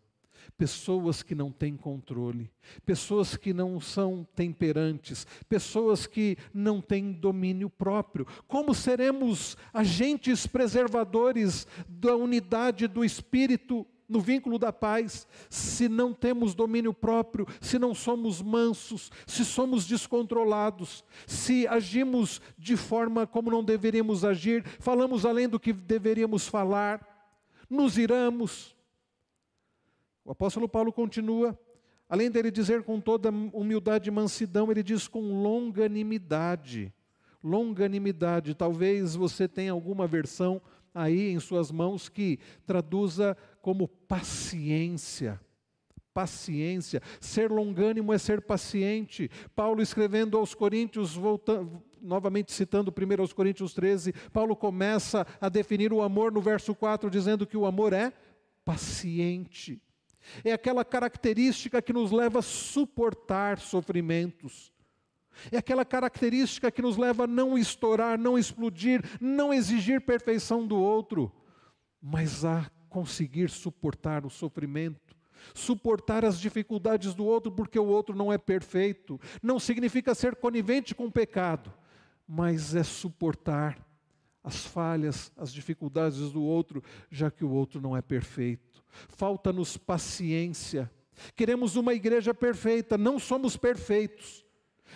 [0.56, 2.50] pessoas que não têm controle,
[2.84, 8.26] pessoas que não são temperantes, pessoas que não têm domínio próprio.
[8.46, 16.52] Como seremos agentes preservadores da unidade do espírito no vínculo da paz, se não temos
[16.52, 23.62] domínio próprio, se não somos mansos, se somos descontrolados, se agimos de forma como não
[23.62, 27.06] deveríamos agir, falamos além do que deveríamos falar,
[27.70, 28.74] nos iramos,
[30.24, 31.58] o apóstolo Paulo continua,
[32.08, 36.92] além dele dizer com toda humildade e mansidão, ele diz com longanimidade.
[37.42, 40.60] Longanimidade, talvez você tenha alguma versão
[40.94, 45.40] aí em suas mãos que traduza como paciência.
[46.12, 49.30] Paciência, ser longânimo é ser paciente.
[49.54, 55.92] Paulo escrevendo aos Coríntios, voltando, novamente citando primeiro aos Coríntios 13, Paulo começa a definir
[55.92, 58.12] o amor no verso 4, dizendo que o amor é
[58.64, 59.80] paciente.
[60.44, 64.72] É aquela característica que nos leva a suportar sofrimentos.
[65.50, 70.76] É aquela característica que nos leva a não estourar, não explodir, não exigir perfeição do
[70.76, 71.32] outro,
[72.02, 75.16] mas a conseguir suportar o sofrimento,
[75.54, 79.18] suportar as dificuldades do outro, porque o outro não é perfeito.
[79.42, 81.72] Não significa ser conivente com o pecado,
[82.26, 83.78] mas é suportar
[84.42, 88.69] as falhas, as dificuldades do outro, já que o outro não é perfeito.
[89.08, 90.90] Falta-nos paciência.
[91.36, 94.44] Queremos uma igreja perfeita, não somos perfeitos.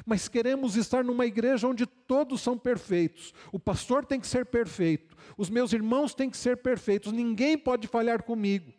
[0.05, 3.33] Mas queremos estar numa igreja onde todos são perfeitos.
[3.53, 7.87] O pastor tem que ser perfeito, os meus irmãos têm que ser perfeitos, ninguém pode
[7.87, 8.73] falhar comigo.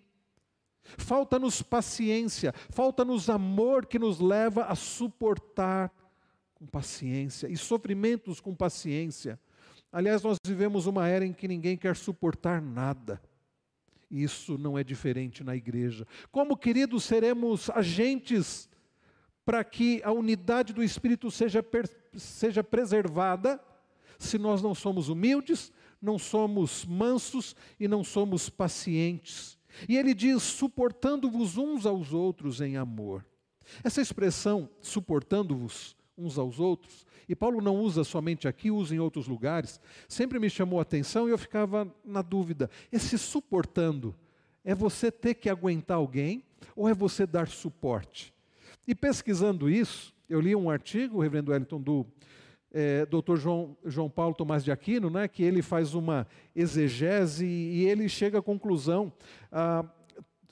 [0.98, 5.92] Falta-nos paciência, falta-nos amor que nos leva a suportar
[6.54, 9.40] com paciência e sofrimentos com paciência.
[9.92, 13.22] Aliás, nós vivemos uma era em que ninguém quer suportar nada.
[14.24, 16.08] Isso não é diferente na igreja.
[16.32, 18.70] Como, queridos, seremos agentes
[19.44, 21.64] para que a unidade do Espírito seja,
[22.16, 23.60] seja preservada,
[24.18, 29.58] se nós não somos humildes, não somos mansos e não somos pacientes.
[29.90, 33.26] E ele diz: suportando-vos uns aos outros em amor.
[33.84, 39.28] Essa expressão, suportando-vos uns aos outros, e Paulo não usa somente aqui, usa em outros
[39.28, 44.16] lugares, sempre me chamou a atenção e eu ficava na dúvida: esse suportando
[44.64, 46.44] é você ter que aguentar alguém
[46.76, 48.34] ou é você dar suporte?
[48.88, 52.06] E pesquisando isso, eu li um artigo, o reverendo Wellington, do
[52.72, 53.38] é, Dr.
[53.38, 58.40] João, João Paulo Tomás de Aquino, né, que ele faz uma exegese e ele chega
[58.40, 59.14] à conclusão,
[59.52, 59.86] ah,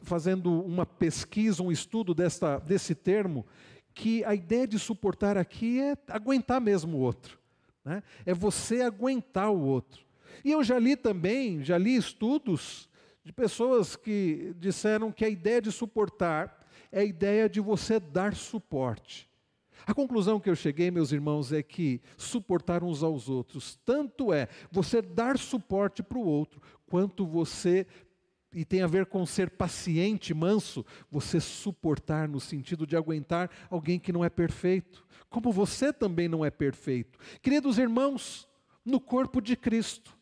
[0.04, 3.46] fazendo uma pesquisa, um estudo desta, desse termo,
[3.94, 7.38] que a ideia de suportar aqui é aguentar mesmo o outro.
[7.84, 8.02] Né?
[8.26, 10.04] É você aguentar o outro.
[10.44, 12.90] E eu já li também, já li estudos
[13.24, 16.60] de pessoas que disseram que a ideia de suportar
[16.92, 19.30] é a ideia de você dar suporte.
[19.86, 24.48] A conclusão que eu cheguei, meus irmãos, é que suportar uns aos outros, tanto é
[24.72, 27.86] você dar suporte para o outro, quanto você,
[28.54, 34.00] e tem a ver com ser paciente, manso, você suportar no sentido de aguentar alguém
[34.00, 37.18] que não é perfeito, como você também não é perfeito.
[37.42, 38.48] Queridos irmãos,
[38.86, 40.18] no corpo de Cristo,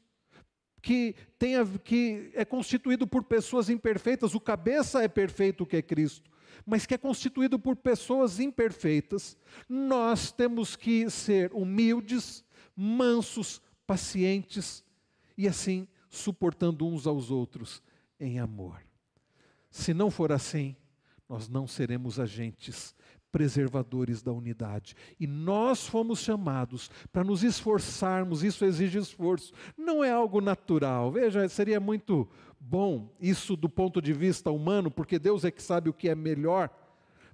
[0.82, 5.82] que, tem a, que é constituído por pessoas imperfeitas, o cabeça é perfeito que é
[5.82, 6.32] Cristo
[6.66, 9.36] mas que é constituído por pessoas imperfeitas,
[9.68, 12.44] nós temos que ser humildes,
[12.76, 14.84] mansos, pacientes
[15.38, 17.82] e assim suportando uns aos outros
[18.22, 18.82] em amor.
[19.70, 20.76] Se não for assim,
[21.28, 22.96] nós não seremos agentes
[23.32, 24.96] preservadores da unidade.
[25.20, 31.12] E nós fomos chamados para nos esforçarmos, isso exige esforço, não é algo natural.
[31.12, 32.30] Veja, seria muito
[32.60, 36.16] bom isso do ponto de vista humano, porque Deus é que sabe o que é
[36.16, 36.70] melhor,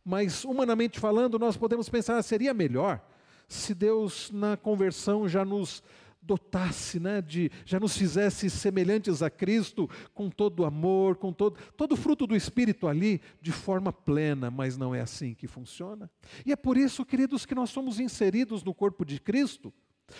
[0.05, 3.01] mas humanamente falando, nós podemos pensar, seria melhor
[3.47, 5.81] se Deus na conversão já nos
[6.27, 11.57] dotasse, né, de, já nos fizesse semelhantes a Cristo, com todo o amor, com todo,
[11.77, 16.11] todo o fruto do Espírito ali, de forma plena, mas não é assim que funciona.
[16.45, 19.73] E é por isso, queridos, que nós somos inseridos no corpo de Cristo,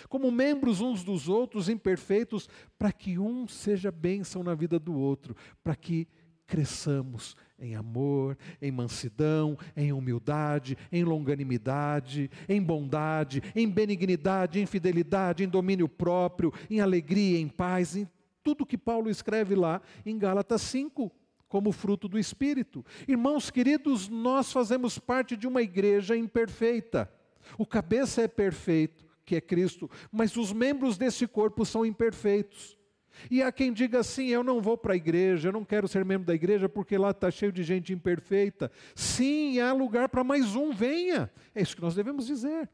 [0.08, 5.36] como membros uns dos outros, imperfeitos, para que um seja bênção na vida do outro,
[5.62, 6.08] para que
[6.48, 15.44] cresçamos em amor, em mansidão, em humildade, em longanimidade, em bondade, em benignidade, em fidelidade,
[15.44, 18.08] em domínio próprio, em alegria, em paz, em
[18.42, 21.12] tudo que Paulo escreve lá em Gálatas 5,
[21.48, 22.84] como fruto do Espírito.
[23.06, 27.12] Irmãos queridos, nós fazemos parte de uma igreja imperfeita.
[27.58, 32.77] O cabeça é perfeito, que é Cristo, mas os membros desse corpo são imperfeitos.
[33.30, 36.04] E há quem diga assim: eu não vou para a igreja, eu não quero ser
[36.04, 38.70] membro da igreja porque lá está cheio de gente imperfeita.
[38.94, 41.30] Sim, há lugar para mais um, venha.
[41.54, 42.68] É isso que nós devemos dizer.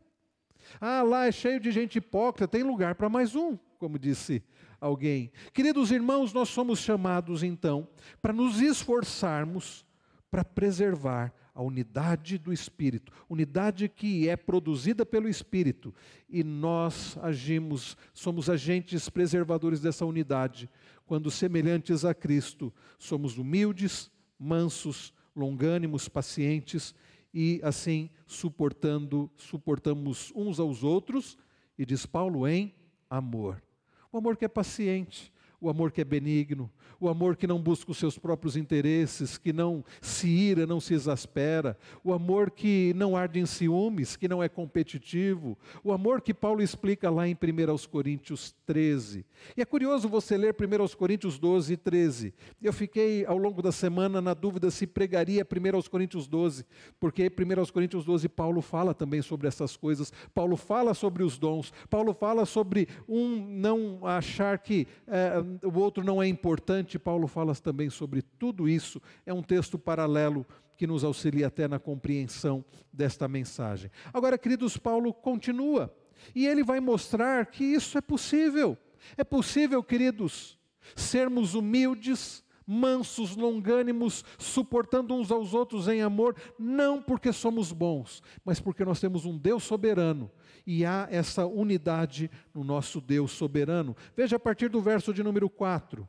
[0.81, 4.43] Ah, lá é cheio de gente hipócrita, tem lugar para mais um, como disse
[4.81, 5.31] alguém.
[5.53, 7.89] Queridos irmãos, nós somos chamados então
[8.21, 9.85] para nos esforçarmos
[10.31, 15.95] para preservar a unidade do Espírito, unidade que é produzida pelo Espírito,
[16.29, 20.69] e nós agimos, somos agentes preservadores dessa unidade,
[21.07, 26.95] quando semelhantes a Cristo, somos humildes, mansos, longânimos, pacientes
[27.33, 31.39] e assim suportando, suportamos uns aos outros,
[31.79, 32.75] e diz Paulo em
[33.09, 33.63] amor.
[34.13, 35.33] O amor que é paciente,
[35.65, 39.51] o amor que é benigno, o amor que não busca os seus próprios interesses, que
[39.51, 41.75] não se ira, não se exaspera,
[42.05, 46.61] o amor que não arde em ciúmes, que não é competitivo, o amor que Paulo
[46.61, 49.25] explica lá em 1 Coríntios 13.
[49.57, 52.35] E é curioso você ler 1 Coríntios 12 e 13.
[52.63, 56.67] Eu fiquei ao longo da semana na dúvida se pregaria 1 Coríntios 12,
[57.01, 61.73] porque 1 Coríntios 12 Paulo fala também sobre essas coisas, Paulo fala sobre os dons,
[61.89, 67.55] Paulo fala sobre um não achar que é, o outro não é importante, Paulo fala
[67.55, 69.01] também sobre tudo isso.
[69.25, 73.91] É um texto paralelo que nos auxilia até na compreensão desta mensagem.
[74.13, 75.95] Agora, queridos, Paulo continua
[76.35, 78.77] e ele vai mostrar que isso é possível.
[79.17, 80.59] É possível, queridos,
[80.97, 88.59] sermos humildes, mansos, longânimos, suportando uns aos outros em amor, não porque somos bons, mas
[88.59, 90.31] porque nós temos um Deus soberano
[90.67, 93.97] e há essa unidade no nosso Deus soberano.
[94.17, 96.09] Veja a partir do verso de número 4.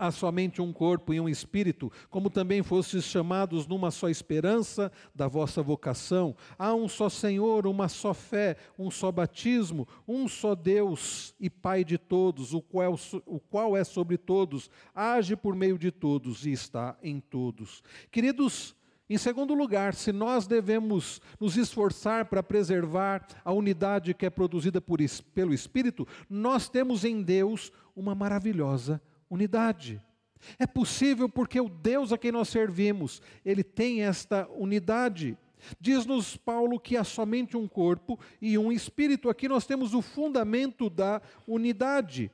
[0.00, 5.26] Há somente um corpo e um espírito, como também fostes chamados numa só esperança da
[5.26, 6.36] vossa vocação.
[6.56, 11.82] Há um só Senhor, uma só fé, um só batismo, um só Deus e Pai
[11.82, 16.52] de todos, o qual, o qual é sobre todos, age por meio de todos e
[16.52, 17.82] está em todos.
[18.12, 18.76] Queridos,
[19.08, 24.80] em segundo lugar, se nós devemos nos esforçar para preservar a unidade que é produzida
[24.80, 24.98] por,
[25.34, 30.02] pelo Espírito, nós temos em Deus uma maravilhosa unidade.
[30.58, 35.36] É possível porque o Deus a quem nós servimos, ele tem esta unidade.
[35.80, 39.30] Diz-nos Paulo que há somente um corpo e um espírito.
[39.30, 42.30] Aqui nós temos o fundamento da unidade.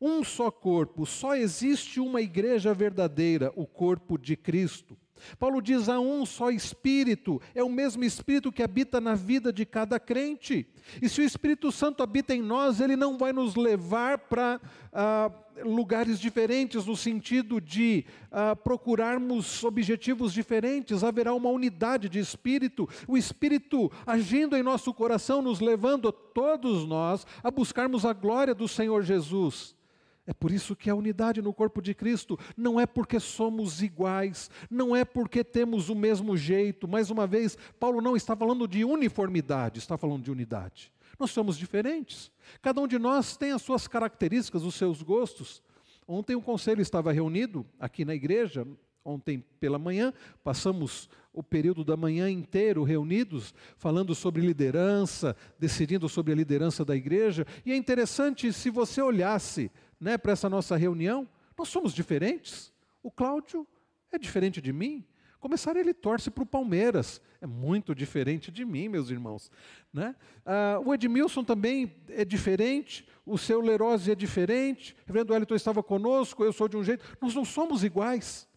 [0.00, 4.96] Um só corpo, só existe uma igreja verdadeira, o corpo de Cristo.
[5.38, 9.64] Paulo diz: há um só Espírito, é o mesmo Espírito que habita na vida de
[9.64, 10.66] cada crente.
[11.00, 14.60] E se o Espírito Santo habita em nós, ele não vai nos levar para
[14.92, 15.30] ah,
[15.64, 23.16] lugares diferentes, no sentido de ah, procurarmos objetivos diferentes, haverá uma unidade de Espírito, o
[23.16, 29.02] Espírito agindo em nosso coração, nos levando todos nós a buscarmos a glória do Senhor
[29.02, 29.74] Jesus.
[30.32, 34.50] É por isso que a unidade no corpo de Cristo não é porque somos iguais,
[34.70, 36.88] não é porque temos o mesmo jeito.
[36.88, 40.90] Mais uma vez, Paulo não está falando de uniformidade, está falando de unidade.
[41.20, 42.32] Nós somos diferentes.
[42.62, 45.62] Cada um de nós tem as suas características, os seus gostos.
[46.08, 48.66] Ontem o conselho estava reunido aqui na igreja,
[49.04, 56.32] ontem pela manhã, passamos o período da manhã inteiro reunidos, falando sobre liderança, decidindo sobre
[56.32, 57.46] a liderança da igreja.
[57.66, 59.70] E é interessante se você olhasse
[60.02, 62.72] né, para essa nossa reunião, nós somos diferentes.
[63.04, 63.64] O Cláudio
[64.10, 65.06] é diferente de mim.
[65.38, 69.48] Começar ele torce para o Palmeiras, é muito diferente de mim, meus irmãos.
[69.92, 70.16] Né?
[70.44, 75.82] Ah, o Edmilson também é diferente, o seu Lerose é diferente, o reverendo Wellington estava
[75.84, 77.04] conosco, eu sou de um jeito.
[77.20, 78.48] Nós não somos iguais.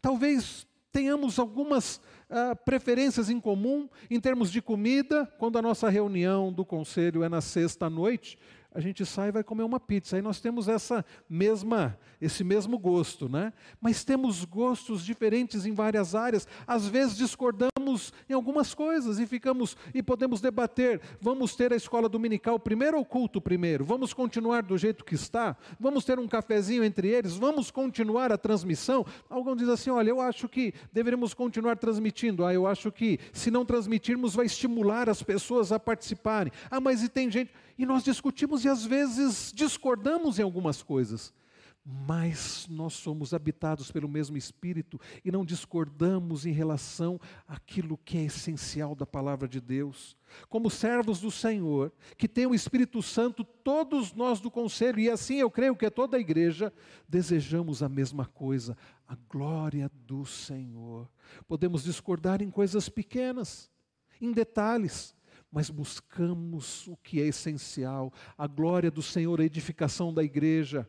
[0.00, 6.50] Talvez tenhamos algumas ah, preferências em comum em termos de comida, quando a nossa reunião
[6.50, 8.38] do conselho é na sexta noite,
[8.74, 10.16] a gente sai e vai comer uma pizza.
[10.16, 13.52] Aí nós temos essa mesma, esse mesmo gosto, né?
[13.80, 16.48] Mas temos gostos diferentes em várias áreas.
[16.66, 21.00] Às vezes discordamos em algumas coisas e ficamos e podemos debater.
[21.20, 23.84] Vamos ter a escola dominical primeiro ou culto primeiro?
[23.84, 25.56] Vamos continuar do jeito que está?
[25.78, 27.36] Vamos ter um cafezinho entre eles?
[27.36, 29.06] Vamos continuar a transmissão?
[29.30, 32.44] Alguns dizem assim: olha, eu acho que deveríamos continuar transmitindo.
[32.44, 36.52] Ah, eu acho que se não transmitirmos vai estimular as pessoas a participarem.
[36.68, 41.32] Ah, mas e tem gente e nós discutimos e às vezes discordamos em algumas coisas,
[41.84, 48.24] mas nós somos habitados pelo mesmo Espírito e não discordamos em relação àquilo que é
[48.24, 50.16] essencial da palavra de Deus.
[50.48, 55.36] Como servos do Senhor, que tem o Espírito Santo, todos nós do conselho, e assim
[55.36, 56.72] eu creio que é toda a igreja,
[57.06, 61.06] desejamos a mesma coisa, a glória do Senhor.
[61.46, 63.70] Podemos discordar em coisas pequenas,
[64.18, 65.14] em detalhes,
[65.54, 70.84] mas buscamos o que é essencial, a glória do Senhor, a edificação da igreja.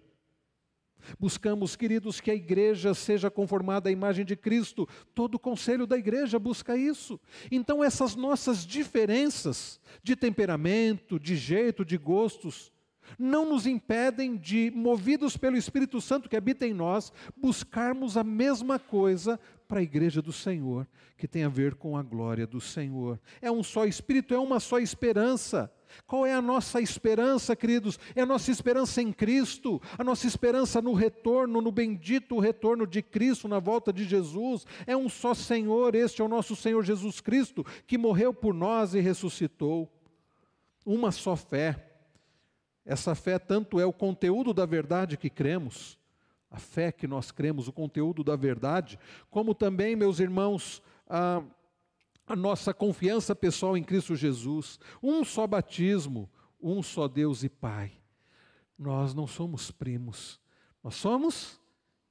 [1.20, 4.90] Buscamos, queridos, que a igreja seja conformada à imagem de Cristo.
[5.14, 7.20] Todo o conselho da igreja busca isso.
[7.52, 12.74] Então, essas nossas diferenças de temperamento, de jeito, de gostos,
[13.20, 18.80] não nos impedem de, movidos pelo Espírito Santo que habita em nós, buscarmos a mesma
[18.80, 23.20] coisa para a igreja do Senhor, que tem a ver com a glória do Senhor.
[23.42, 25.72] É um só Espírito, é uma só esperança.
[26.06, 28.00] Qual é a nossa esperança, queridos?
[28.16, 33.02] É a nossa esperança em Cristo, a nossa esperança no retorno, no bendito retorno de
[33.02, 34.66] Cristo, na volta de Jesus.
[34.86, 38.94] É um só Senhor, este é o nosso Senhor Jesus Cristo, que morreu por nós
[38.94, 39.92] e ressuscitou.
[40.86, 41.94] Uma só fé.
[42.86, 45.98] Essa fé tanto é o conteúdo da verdade que cremos,
[46.56, 48.98] a fé que nós cremos, o conteúdo da verdade,
[49.30, 51.44] como também, meus irmãos, a,
[52.26, 56.30] a nossa confiança pessoal em Cristo Jesus, um só batismo,
[56.62, 57.92] um só Deus e Pai.
[58.80, 60.40] Nós não somos primos,
[60.82, 61.60] nós somos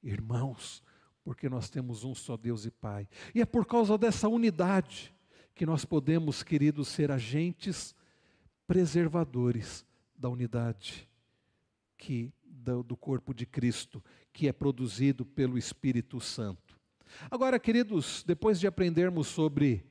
[0.03, 0.83] irmãos,
[1.23, 3.09] porque nós temos um só Deus e Pai.
[3.33, 5.11] E é por causa dessa unidade
[5.55, 7.95] que nós podemos, queridos, ser agentes
[8.67, 9.83] preservadores
[10.15, 11.09] da unidade
[11.97, 12.31] que
[12.65, 14.03] do, do corpo de Cristo,
[14.33, 16.75] que é produzido pelo Espírito Santo.
[17.29, 19.85] Agora, queridos, depois de aprendermos sobre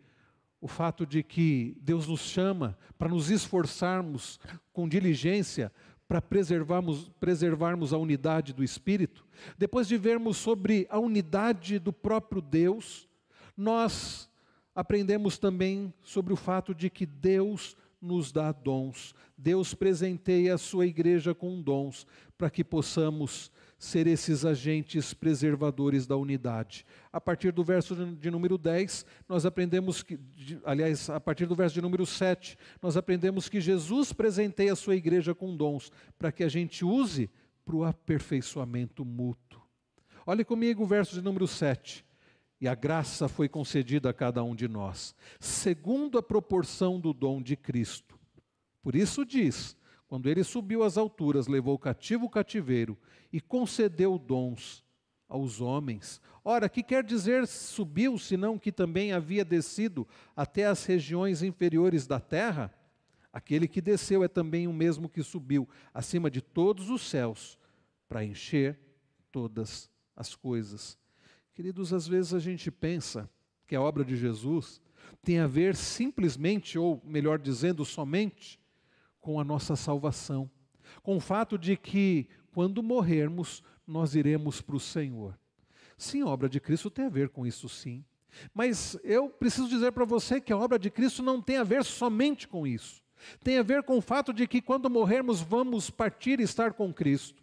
[0.61, 4.41] o fato de que Deus nos chama para nos esforçarmos
[4.73, 5.73] com diligência
[6.09, 9.25] para preservarmos, preservarmos a unidade do Espírito,
[9.57, 13.09] depois de vermos sobre a unidade do próprio Deus,
[13.57, 14.29] nós
[14.75, 19.15] aprendemos também sobre o fato de que Deus nos dá dons.
[19.37, 22.07] Deus presenteia a sua igreja com dons
[22.45, 26.85] para que possamos ser esses agentes preservadores da unidade.
[27.11, 30.21] A partir do verso de número 10, nós aprendemos que,
[30.63, 34.95] aliás, a partir do verso de número 7, nós aprendemos que Jesus presenteia a sua
[34.95, 37.31] igreja com dons para que a gente use
[37.65, 39.63] para o aperfeiçoamento mútuo.
[40.27, 42.05] Olhe comigo o verso de número 7.
[42.61, 47.41] E a graça foi concedida a cada um de nós, segundo a proporção do dom
[47.41, 48.19] de Cristo.
[48.83, 49.75] Por isso diz:
[50.15, 52.97] quando ele subiu às alturas, levou cativo o cativeiro
[53.33, 54.85] e concedeu dons
[55.29, 56.21] aos homens.
[56.45, 60.07] Ora, que quer dizer subiu, senão que também havia descido
[60.37, 62.73] até as regiões inferiores da terra?
[63.33, 67.59] Aquele que desceu é também o mesmo que subiu acima de todos os céus
[68.09, 68.79] para encher
[69.33, 70.97] todas as coisas.
[71.57, 73.29] Queridos, às vezes a gente pensa
[73.67, 74.81] que a obra de Jesus
[75.25, 78.63] tem a ver simplesmente, ou melhor dizendo, somente,
[79.25, 80.51] com a nossa salvação,
[81.03, 85.35] com o fato de que quando morrermos, nós iremos para o Senhor.
[85.97, 88.05] Sim, a obra de Cristo tem a ver com isso, sim.
[88.53, 91.85] Mas eu preciso dizer para você que a obra de Cristo não tem a ver
[91.85, 93.03] somente com isso.
[93.43, 96.93] Tem a ver com o fato de que quando morrermos vamos partir e estar com
[96.93, 97.43] Cristo.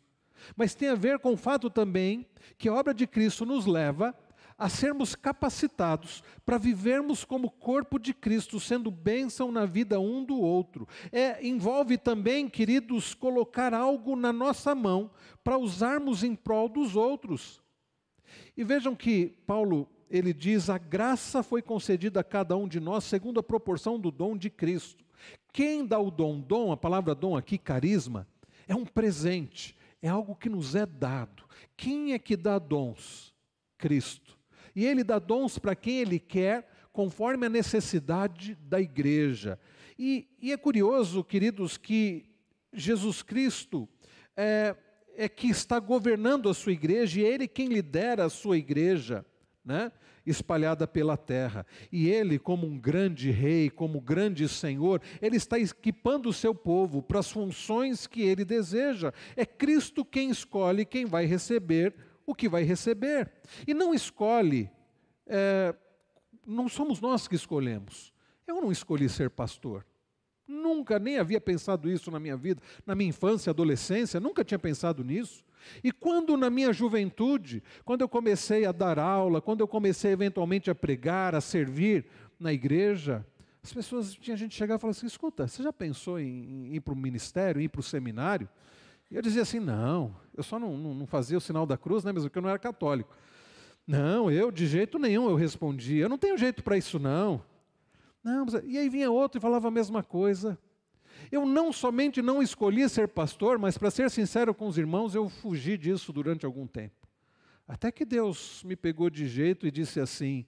[0.56, 2.28] Mas tem a ver com o fato também
[2.60, 4.16] que a obra de Cristo nos leva
[4.62, 10.40] a sermos capacitados para vivermos como corpo de Cristo, sendo bênção na vida um do
[10.40, 10.88] outro.
[11.12, 15.10] É, envolve também, queridos, colocar algo na nossa mão
[15.44, 17.60] para usarmos em prol dos outros.
[18.56, 23.04] E vejam que Paulo, ele diz: a graça foi concedida a cada um de nós
[23.06, 25.04] segundo a proporção do dom de Cristo.
[25.52, 26.40] Quem dá o dom?
[26.40, 28.28] Dom, a palavra dom aqui, carisma,
[28.68, 31.44] é um presente é algo que nos é dado.
[31.78, 33.34] Quem é que dá dons?
[33.78, 34.41] Cristo.
[34.76, 39.60] E Ele dá dons para quem Ele quer, conforme a necessidade da igreja.
[39.98, 42.26] E, e é curioso, queridos, que
[42.74, 43.88] Jesus Cristo
[44.36, 44.76] é,
[45.16, 49.26] é que está governando a sua igreja e é Ele quem lidera a sua igreja.
[49.64, 49.92] Né?
[50.26, 51.66] espalhada pela terra.
[51.92, 57.02] E ele, como um grande rei, como grande senhor, ele está equipando o seu povo
[57.02, 59.14] para as funções que ele deseja.
[59.36, 61.94] É Cristo quem escolhe quem vai receber
[62.32, 63.32] o que vai receber.
[63.68, 64.70] E não escolhe,
[65.28, 65.76] é,
[66.46, 68.14] não somos nós que escolhemos.
[68.48, 69.86] Eu não escolhi ser pastor.
[70.48, 75.04] Nunca nem havia pensado isso na minha vida, na minha infância, adolescência, nunca tinha pensado
[75.04, 75.46] nisso.
[75.84, 80.70] E quando na minha juventude, quando eu comecei a dar aula, quando eu comecei eventualmente
[80.70, 82.06] a pregar, a servir
[82.40, 83.26] na igreja,
[83.64, 86.80] as pessoas, tinha gente chegar e falar assim: escuta, você já pensou em, em ir
[86.82, 88.50] para o ministério, ir para o seminário?
[89.12, 92.04] E eu dizia assim: não, eu só não, não, não fazia o sinal da cruz,
[92.04, 93.14] né, mesmo que eu não era católico.
[93.86, 97.44] Não, eu de jeito nenhum eu respondia, eu não tenho jeito para isso não.
[98.24, 98.64] Não, mas...
[98.64, 100.58] e aí vinha outro e falava a mesma coisa.
[101.32, 105.28] Eu não somente não escolhi ser pastor, mas para ser sincero com os irmãos, eu
[105.30, 107.08] fugi disso durante algum tempo.
[107.68, 110.46] Até que Deus me pegou de jeito e disse assim: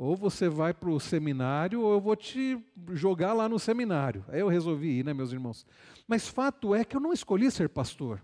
[0.00, 2.58] ou você vai para o seminário, ou eu vou te
[2.92, 4.24] jogar lá no seminário.
[4.28, 5.66] Aí eu resolvi ir, né, meus irmãos?
[6.08, 8.18] Mas fato é que eu não escolhi ser pastor.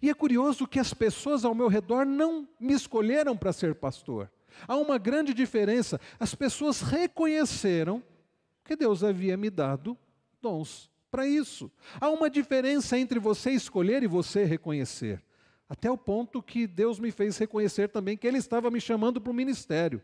[0.00, 4.30] E é curioso que as pessoas ao meu redor não me escolheram para ser pastor.
[4.66, 6.00] Há uma grande diferença.
[6.18, 8.02] As pessoas reconheceram
[8.64, 9.98] que Deus havia me dado
[10.40, 11.70] dons para isso.
[12.00, 15.22] Há uma diferença entre você escolher e você reconhecer.
[15.68, 19.30] Até o ponto que Deus me fez reconhecer também que Ele estava me chamando para
[19.30, 20.00] o ministério.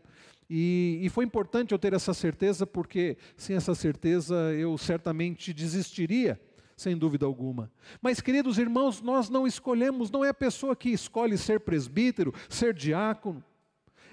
[0.47, 6.39] E, e, foi importante eu ter essa certeza, porque sem essa certeza eu certamente desistiria,
[6.77, 7.71] sem dúvida alguma.
[7.99, 12.75] Mas, queridos irmãos, nós não escolhemos, não é a pessoa que escolhe ser presbítero, ser
[12.75, 13.43] diácono.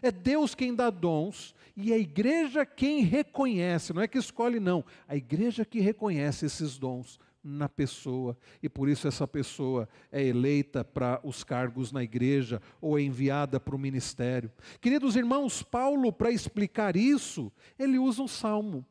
[0.01, 4.85] É Deus quem dá dons e a igreja quem reconhece, não é que escolhe, não,
[5.07, 10.84] a igreja que reconhece esses dons na pessoa e por isso essa pessoa é eleita
[10.84, 14.51] para os cargos na igreja ou é enviada para o ministério.
[14.80, 18.86] Queridos irmãos, Paulo, para explicar isso, ele usa um salmo.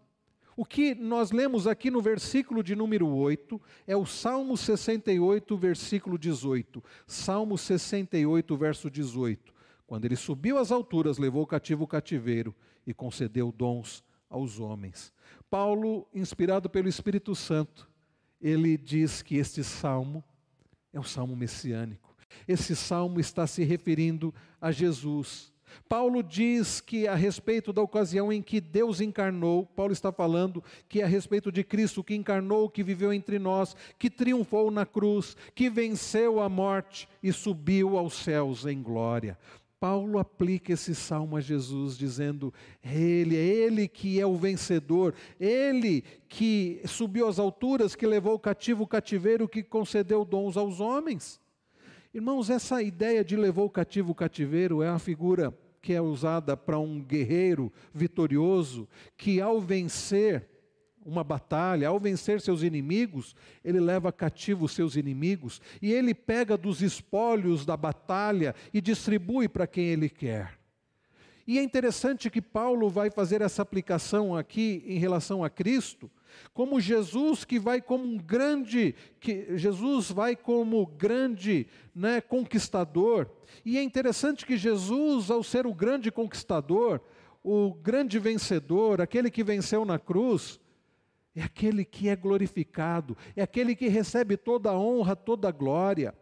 [0.56, 6.18] O que nós lemos aqui no versículo de número 8 é o Salmo 68, versículo
[6.18, 6.84] 18.
[7.08, 9.54] Salmo 68, verso 18.
[9.88, 12.54] Quando ele subiu às alturas, levou cativo o cativeiro
[12.86, 15.12] e concedeu dons aos homens.
[15.50, 17.91] Paulo, inspirado pelo Espírito Santo,
[18.42, 20.24] ele diz que este salmo
[20.92, 22.16] é um salmo messiânico.
[22.48, 25.52] Esse salmo está se referindo a Jesus.
[25.88, 31.02] Paulo diz que a respeito da ocasião em que Deus encarnou, Paulo está falando que
[31.02, 35.36] é a respeito de Cristo que encarnou, que viveu entre nós, que triunfou na cruz,
[35.56, 39.38] que venceu a morte e subiu aos céus em glória.
[39.82, 42.54] Paulo aplica esse salmo a Jesus, dizendo:
[42.84, 48.40] Ele, é Ele que é o vencedor, Ele que subiu às alturas, que levou o
[48.40, 51.42] cativo o cativeiro, que concedeu dons aos homens.
[52.14, 55.52] Irmãos, essa ideia de levou o cativo o cativeiro é uma figura
[55.82, 60.48] que é usada para um guerreiro vitorioso que, ao vencer
[61.06, 66.82] uma batalha, ao vencer seus inimigos, ele leva cativo seus inimigos e ele pega dos
[66.82, 70.60] espólios da batalha e distribui para quem ele quer.
[71.48, 76.10] E é interessante que Paulo vai fazer essa aplicação aqui em relação a Cristo,
[76.54, 83.30] como Jesus que vai como um grande, que Jesus vai como grande, né, conquistador.
[83.66, 87.02] E é interessante que Jesus, ao ser o grande conquistador,
[87.44, 90.60] o grande vencedor, aquele que venceu na cruz,
[91.36, 96.14] é aquele que é glorificado, é aquele que recebe toda a honra, toda a glória.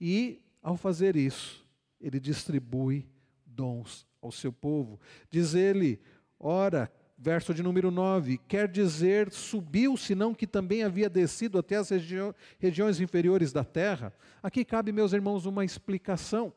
[0.00, 1.64] E, ao fazer isso,
[2.00, 3.06] ele distribui
[3.44, 5.00] dons ao seu povo.
[5.30, 6.00] Diz ele,
[6.38, 11.90] ora, verso de número 9, quer dizer, subiu, senão que também havia descido até as
[11.90, 12.16] regi
[12.58, 14.12] regiões inferiores da terra.
[14.42, 16.52] Aqui cabe, meus irmãos, uma explicação.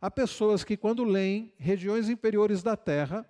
[0.00, 3.28] Há pessoas que, quando leem regiões inferiores da terra,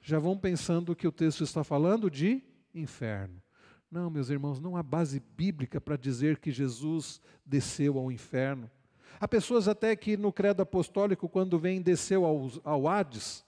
[0.00, 2.42] já vão pensando que o texto está falando de
[2.74, 3.42] inferno.
[3.90, 8.70] Não, meus irmãos, não há base bíblica para dizer que Jesus desceu ao inferno.
[9.18, 13.44] Há pessoas até que no credo apostólico, quando vem desceu ao, ao Hades,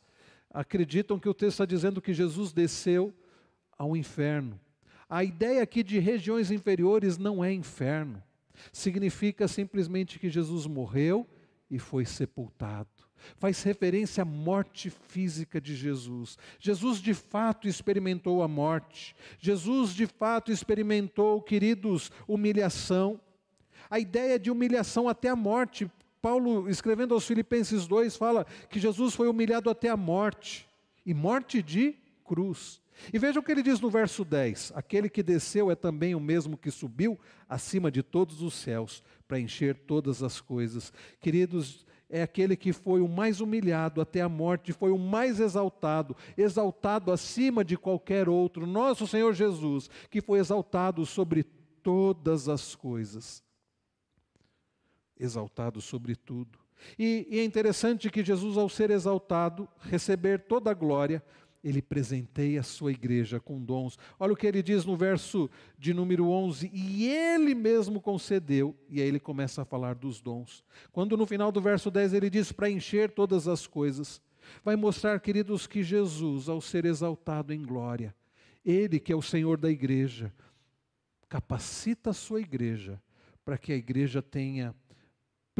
[0.48, 3.14] acreditam que o texto está dizendo que Jesus desceu
[3.76, 4.58] ao inferno.
[5.08, 8.22] A ideia aqui de regiões inferiores não é inferno.
[8.72, 11.26] Significa simplesmente que Jesus morreu
[11.70, 16.38] e foi sepultado faz referência à morte física de Jesus.
[16.58, 19.14] Jesus de fato experimentou a morte.
[19.38, 23.20] Jesus de fato experimentou, queridos, humilhação.
[23.88, 25.90] A ideia de humilhação até a morte.
[26.22, 30.68] Paulo, escrevendo aos Filipenses 2, fala que Jesus foi humilhado até a morte
[31.04, 32.80] e morte de cruz.
[33.10, 36.20] E veja o que ele diz no verso 10: Aquele que desceu é também o
[36.20, 37.18] mesmo que subiu
[37.48, 40.92] acima de todos os céus para encher todas as coisas.
[41.20, 46.16] Queridos, é aquele que foi o mais humilhado até a morte, foi o mais exaltado,
[46.36, 51.44] exaltado acima de qualquer outro, nosso Senhor Jesus, que foi exaltado sobre
[51.80, 53.40] todas as coisas.
[55.16, 56.58] Exaltado sobre tudo.
[56.98, 61.22] E, e é interessante que Jesus, ao ser exaltado, receber toda a glória,
[61.62, 63.98] ele presenteia a sua igreja com dons.
[64.18, 69.00] Olha o que ele diz no verso de número 11: e ele mesmo concedeu, e
[69.00, 70.64] aí ele começa a falar dos dons.
[70.92, 74.22] Quando no final do verso 10 ele diz para encher todas as coisas,
[74.64, 78.14] vai mostrar, queridos, que Jesus, ao ser exaltado em glória,
[78.64, 80.32] ele que é o Senhor da igreja,
[81.28, 83.00] capacita a sua igreja
[83.44, 84.74] para que a igreja tenha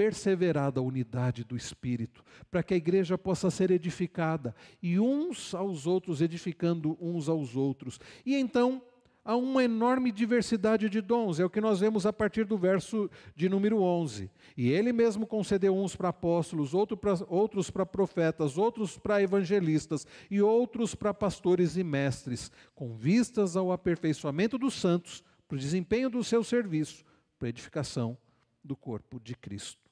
[0.01, 5.86] perseverada a unidade do Espírito, para que a igreja possa ser edificada e uns aos
[5.86, 8.01] outros, edificando uns aos outros.
[8.24, 8.80] E então
[9.22, 13.11] há uma enorme diversidade de dons, é o que nós vemos a partir do verso
[13.36, 14.30] de número 11.
[14.57, 20.94] E ele mesmo concedeu uns para apóstolos, outros para profetas, outros para evangelistas e outros
[20.94, 26.42] para pastores e mestres, com vistas ao aperfeiçoamento dos santos, para o desempenho do seu
[26.42, 27.05] serviço,
[27.38, 28.16] para a edificação
[28.64, 29.89] do corpo de Cristo.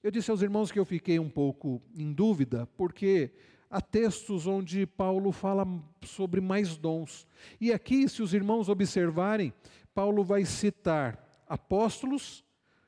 [0.00, 3.32] Eu disse aos irmãos que eu fiquei um pouco em dúvida, porque
[3.68, 5.66] há textos onde Paulo fala
[6.02, 7.26] sobre mais dons.
[7.60, 9.52] E aqui, se os irmãos observarem,
[9.92, 12.44] Paulo vai citar apóstolos,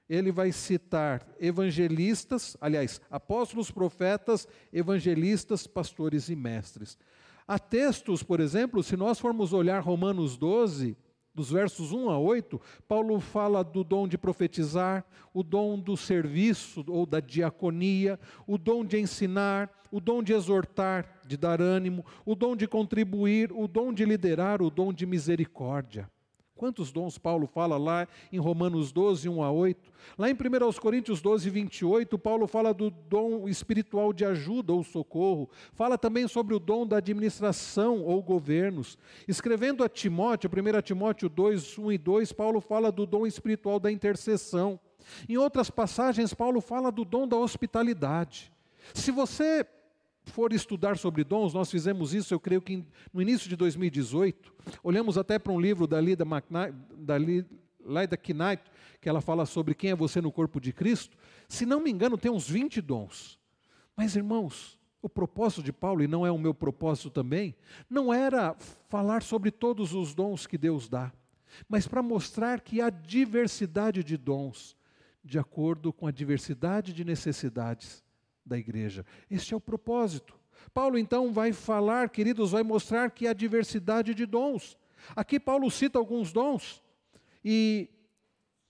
[0.09, 6.97] ele vai citar evangelistas, aliás, apóstolos, profetas, evangelistas, pastores e mestres.
[7.45, 10.97] Há textos, por exemplo, se nós formos olhar Romanos 12,
[11.35, 16.85] dos versos 1 a 8, Paulo fala do dom de profetizar, o dom do serviço
[16.89, 22.35] ou da diaconia, o dom de ensinar, o dom de exortar, de dar ânimo, o
[22.35, 26.11] dom de contribuir, o dom de liderar, o dom de misericórdia.
[26.61, 29.91] Quantos dons Paulo fala lá em Romanos 12, 1 a 8?
[30.19, 35.49] Lá em 1 Coríntios 12, 28, Paulo fala do dom espiritual de ajuda ou socorro.
[35.73, 38.99] Fala também sobre o dom da administração ou governos.
[39.27, 43.91] Escrevendo a Timóteo, 1 Timóteo 2, 1 e 2, Paulo fala do dom espiritual da
[43.91, 44.79] intercessão.
[45.27, 48.53] Em outras passagens, Paulo fala do dom da hospitalidade.
[48.93, 49.67] Se você
[50.31, 54.53] for estudar sobre dons, nós fizemos isso, eu creio que no início de 2018,
[54.83, 58.63] olhamos até para um livro da Lida, McKnight, da Lida Knight,
[59.01, 61.17] que ela fala sobre quem é você no corpo de Cristo.
[61.49, 63.39] Se não me engano, tem uns 20 dons.
[63.97, 67.55] Mas, irmãos, o propósito de Paulo, e não é o meu propósito também,
[67.89, 68.55] não era
[68.89, 71.13] falar sobre todos os dons que Deus dá,
[71.69, 74.77] mas para mostrar que há diversidade de dons,
[75.25, 78.03] de acordo com a diversidade de necessidades
[78.45, 79.05] da igreja.
[79.31, 80.39] Este é o propósito.
[80.75, 84.77] Paulo então vai falar, queridos, vai mostrar que há diversidade de dons.
[85.17, 86.83] Aqui Paulo cita alguns dons
[87.45, 87.89] e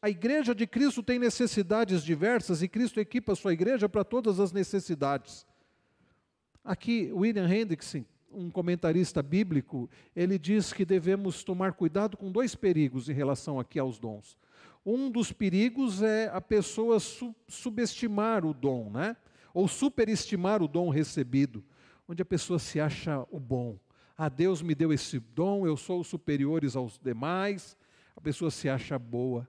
[0.00, 4.40] a igreja de Cristo tem necessidades diversas e Cristo equipa a sua igreja para todas
[4.40, 5.46] as necessidades.
[6.64, 13.08] Aqui William Hendrickson, um comentarista bíblico, ele diz que devemos tomar cuidado com dois perigos
[13.08, 14.38] em relação aqui aos dons.
[14.86, 16.98] Um dos perigos é a pessoa
[17.48, 19.16] subestimar o dom, né?
[19.53, 21.64] Ou superestimar o dom recebido,
[22.09, 23.78] onde a pessoa se acha o bom.
[24.16, 27.76] Ah, Deus me deu esse dom, eu sou superiores aos demais,
[28.16, 29.48] a pessoa se acha boa.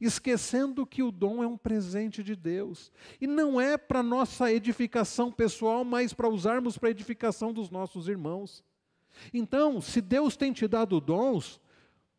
[0.00, 2.90] Esquecendo que o dom é um presente de Deus.
[3.20, 8.64] E não é para nossa edificação pessoal, mas para usarmos para edificação dos nossos irmãos.
[9.32, 11.60] Então, se Deus tem te dado dons,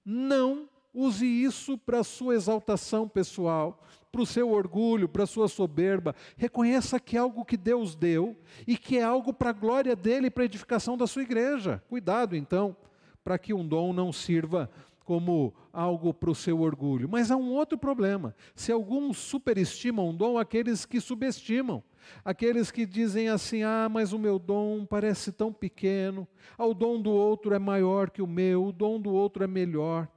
[0.06, 6.14] não use isso para sua exaltação pessoal, para o seu orgulho, para a sua soberba.
[6.36, 8.36] Reconheça que é algo que Deus deu
[8.68, 11.82] e que é algo para a glória dele e para a edificação da sua igreja.
[11.88, 12.76] Cuidado, então,
[13.24, 14.70] para que um dom não sirva
[15.06, 17.08] como algo para o seu orgulho.
[17.10, 18.36] Mas há um outro problema.
[18.54, 21.82] Se alguns superestimam um dom, aqueles que subestimam.
[22.26, 27.00] Aqueles que dizem assim: ah, mas o meu dom parece tão pequeno, ah, o dom
[27.00, 30.10] do outro é maior que o meu, o dom do outro é melhor.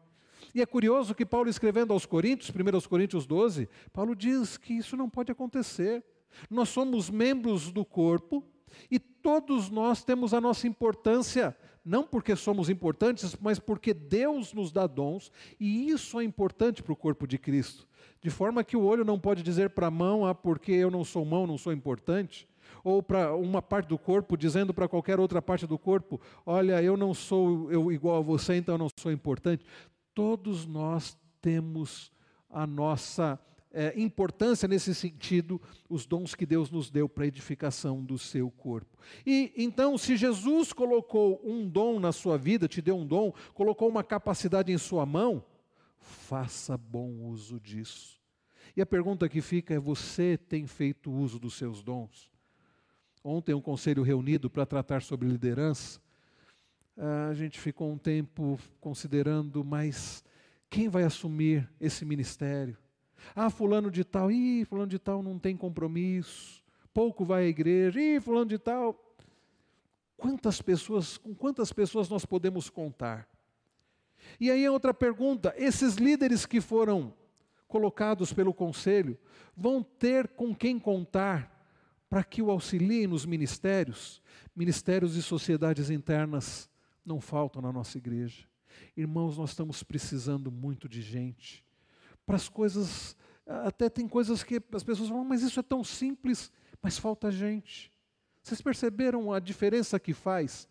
[0.55, 4.97] E é curioso que Paulo, escrevendo aos Coríntios, 1 Coríntios 12, Paulo diz que isso
[4.97, 6.05] não pode acontecer.
[6.49, 8.45] Nós somos membros do corpo
[8.91, 14.71] e todos nós temos a nossa importância, não porque somos importantes, mas porque Deus nos
[14.71, 17.87] dá dons, e isso é importante para o corpo de Cristo.
[18.23, 21.05] De forma que o olho não pode dizer para a mão, ah, porque eu não
[21.05, 22.49] sou mão, não sou importante
[22.83, 26.97] ou para uma parte do corpo, dizendo para qualquer outra parte do corpo: Olha, eu
[26.97, 29.65] não sou eu igual a você, então eu não sou importante.
[30.15, 32.13] Todos nós temos
[32.49, 33.39] a nossa
[33.75, 38.49] é, importância nesse sentido, os dons que Deus nos deu para a edificação do seu
[38.51, 38.97] corpo.
[39.27, 43.89] E então, se Jesus colocou um dom na sua vida, te deu um dom, colocou
[43.89, 45.45] uma capacidade em sua mão,
[45.99, 48.21] faça bom uso disso.
[48.77, 52.33] E a pergunta que fica é: você tem feito uso dos seus dons?
[53.23, 56.01] Ontem, um conselho reunido para tratar sobre liderança,
[56.97, 60.25] a gente ficou um tempo considerando, mas
[60.71, 62.77] quem vai assumir esse ministério?
[63.35, 68.01] Ah, fulano de tal, ih, fulano de tal não tem compromisso, pouco vai à igreja,
[68.01, 69.01] ih, fulano de tal.
[70.17, 73.29] Quantas pessoas, com quantas pessoas nós podemos contar?
[74.39, 77.13] E aí a outra pergunta, esses líderes que foram
[77.67, 79.19] colocados pelo conselho
[79.57, 81.51] vão ter com quem contar
[82.09, 84.23] para que o auxiliem nos ministérios,
[84.55, 86.71] ministérios e sociedades internas
[87.05, 88.47] não faltam na nossa igreja.
[88.97, 91.65] Irmãos, nós estamos precisando muito de gente.
[92.27, 96.51] Para as coisas, até tem coisas que as pessoas falam, mas isso é tão simples,
[96.83, 97.93] mas falta gente.
[98.43, 100.69] Vocês perceberam a diferença que faz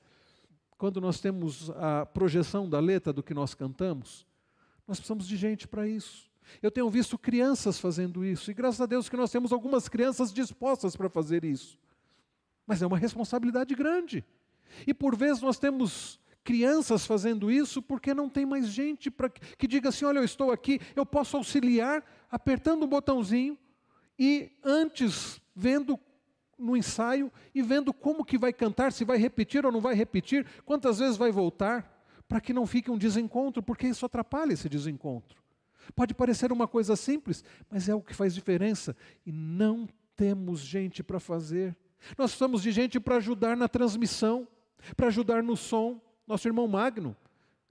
[0.78, 4.26] quando nós temos a projeção da letra do que nós cantamos?
[4.88, 6.30] Nós precisamos de gente para isso.
[6.62, 10.34] Eu tenho visto crianças fazendo isso, e graças a Deus que nós temos algumas crianças
[10.34, 11.80] dispostas para fazer isso.
[12.68, 14.26] Mas é uma responsabilidade grande.
[14.86, 19.68] E por vezes nós temos crianças fazendo isso porque não tem mais gente para que
[19.68, 23.58] diga assim: olha, eu estou aqui, eu posso auxiliar apertando um botãozinho
[24.18, 26.00] e antes vendo
[26.58, 30.46] no ensaio e vendo como que vai cantar, se vai repetir ou não vai repetir,
[30.66, 31.91] quantas vezes vai voltar,
[32.28, 35.41] para que não fique um desencontro, porque isso atrapalha esse desencontro.
[35.96, 41.04] Pode parecer uma coisa simples, mas é o que faz diferença e não temos gente
[41.04, 41.76] para fazer.
[42.18, 44.48] Nós precisamos de gente para ajudar na transmissão,
[44.96, 47.15] para ajudar no som, nosso irmão Magno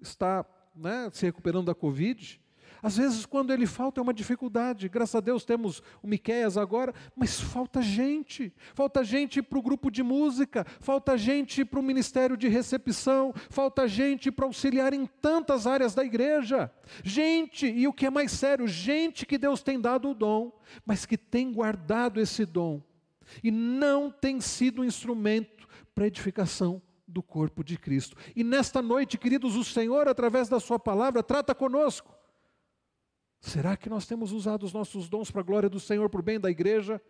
[0.00, 0.44] está
[0.74, 2.40] né, se recuperando da Covid.
[2.82, 4.88] Às vezes, quando ele falta, é uma dificuldade.
[4.88, 8.52] Graças a Deus temos o Miquéias agora, mas falta gente.
[8.74, 13.86] Falta gente para o grupo de música, falta gente para o ministério de recepção, falta
[13.86, 16.72] gente para auxiliar em tantas áreas da igreja.
[17.04, 20.50] Gente, e o que é mais sério, gente que Deus tem dado o dom,
[20.84, 22.82] mas que tem guardado esse dom
[23.44, 26.82] e não tem sido um instrumento para edificação
[27.12, 28.16] do corpo de Cristo.
[28.34, 32.14] E nesta noite, queridos, o Senhor, através da Sua palavra, trata conosco.
[33.40, 36.22] Será que nós temos usado os nossos dons para a glória do Senhor, para o
[36.22, 37.02] bem da igreja?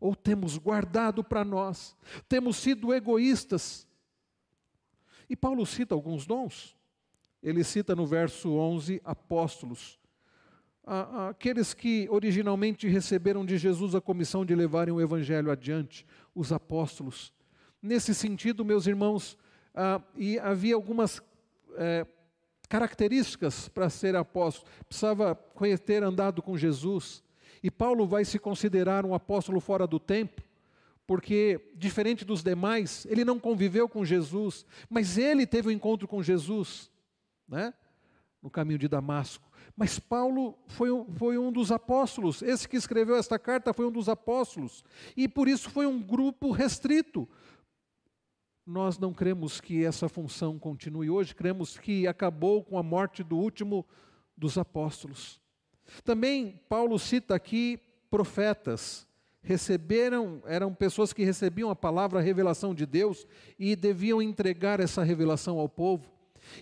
[0.00, 1.96] Ou temos guardado para nós?
[2.28, 3.86] Temos sido egoístas?
[5.28, 6.76] E Paulo cita alguns dons.
[7.42, 10.00] Ele cita no verso 11 apóstolos,
[10.84, 17.32] aqueles que originalmente receberam de Jesus a comissão de levarem o evangelho adiante, os apóstolos.
[17.82, 19.36] Nesse sentido, meus irmãos,
[19.74, 21.22] ah, e havia algumas
[21.76, 22.06] é,
[22.68, 24.70] características para ser apóstolo.
[24.88, 25.38] Precisava
[25.84, 27.22] ter andado com Jesus.
[27.62, 30.42] E Paulo vai se considerar um apóstolo fora do tempo,
[31.06, 36.22] porque, diferente dos demais, ele não conviveu com Jesus, mas ele teve um encontro com
[36.22, 36.90] Jesus,
[37.48, 37.72] né?
[38.42, 39.48] no caminho de Damasco.
[39.76, 44.08] Mas Paulo foi, foi um dos apóstolos, esse que escreveu esta carta foi um dos
[44.08, 44.84] apóstolos,
[45.16, 47.28] e por isso foi um grupo restrito,
[48.66, 53.36] nós não cremos que essa função continue hoje, cremos que acabou com a morte do
[53.36, 53.86] último
[54.36, 55.40] dos apóstolos.
[56.02, 57.78] Também Paulo cita aqui
[58.10, 59.06] profetas.
[59.40, 63.24] Receberam, eram pessoas que recebiam a palavra, a revelação de Deus
[63.56, 66.10] e deviam entregar essa revelação ao povo.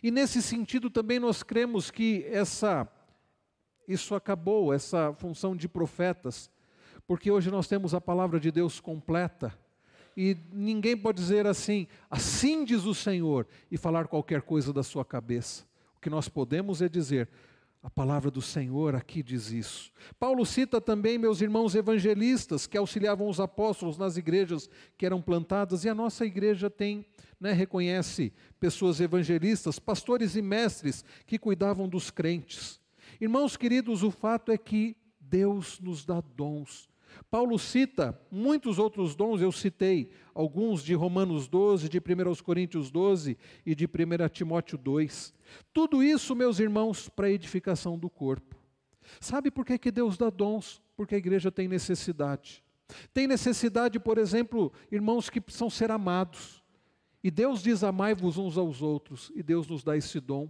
[0.02, 2.86] E nesse sentido também nós cremos que essa
[3.88, 6.50] isso acabou, essa função de profetas,
[7.06, 9.52] porque hoje nós temos a palavra de Deus completa
[10.16, 15.04] e ninguém pode dizer assim, assim diz o Senhor, e falar qualquer coisa da sua
[15.04, 15.64] cabeça.
[15.96, 17.28] O que nós podemos é dizer,
[17.82, 19.92] a palavra do Senhor aqui diz isso.
[20.18, 25.84] Paulo cita também meus irmãos evangelistas que auxiliavam os apóstolos nas igrejas que eram plantadas,
[25.84, 27.04] e a nossa igreja tem,
[27.38, 32.80] né, reconhece pessoas evangelistas, pastores e mestres que cuidavam dos crentes.
[33.20, 36.93] Irmãos queridos, o fato é que Deus nos dá dons
[37.30, 43.36] Paulo cita muitos outros dons, eu citei alguns de Romanos 12, de 1 Coríntios 12
[43.64, 45.34] e de 1 Timóteo 2.
[45.72, 48.56] Tudo isso, meus irmãos, para a edificação do corpo.
[49.20, 50.82] Sabe por que, que Deus dá dons?
[50.96, 52.64] Porque a igreja tem necessidade.
[53.12, 56.62] Tem necessidade, por exemplo, irmãos que precisam ser amados.
[57.22, 60.48] E Deus diz: amai-vos uns aos outros, e Deus nos dá esse dom.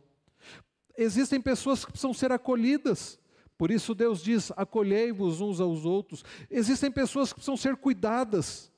[0.96, 3.18] Existem pessoas que precisam ser acolhidas.
[3.56, 6.24] Por isso Deus diz: acolhei-vos uns aos outros.
[6.50, 8.72] Existem pessoas que precisam ser cuidadas.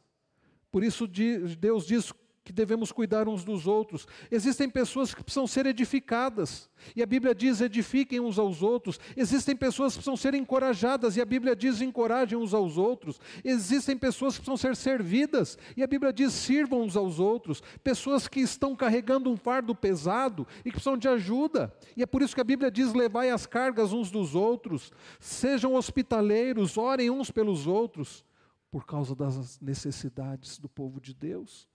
[0.70, 2.12] Por isso Deus diz:
[2.46, 4.06] que devemos cuidar uns dos outros.
[4.30, 9.00] Existem pessoas que precisam ser edificadas, e a Bíblia diz: edifiquem uns aos outros.
[9.16, 13.20] Existem pessoas que precisam ser encorajadas, e a Bíblia diz: encorajem uns aos outros.
[13.42, 17.60] Existem pessoas que precisam ser servidas, e a Bíblia diz: sirvam uns aos outros.
[17.82, 22.22] Pessoas que estão carregando um fardo pesado e que precisam de ajuda, e é por
[22.22, 27.28] isso que a Bíblia diz: levai as cargas uns dos outros, sejam hospitaleiros, orem uns
[27.28, 28.24] pelos outros,
[28.70, 31.68] por causa das necessidades do povo de Deus.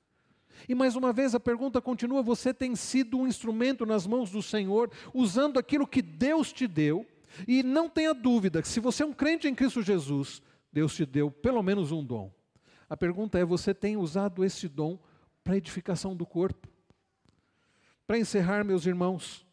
[0.68, 4.42] E mais uma vez a pergunta continua: você tem sido um instrumento nas mãos do
[4.42, 7.06] Senhor, usando aquilo que Deus te deu?
[7.48, 10.42] E não tenha dúvida que se você é um crente em Cristo Jesus,
[10.72, 12.32] Deus te deu pelo menos um dom.
[12.90, 15.00] A pergunta é: você tem usado esse dom
[15.44, 16.68] para edificação do corpo?
[18.06, 19.46] Para encerrar, meus irmãos,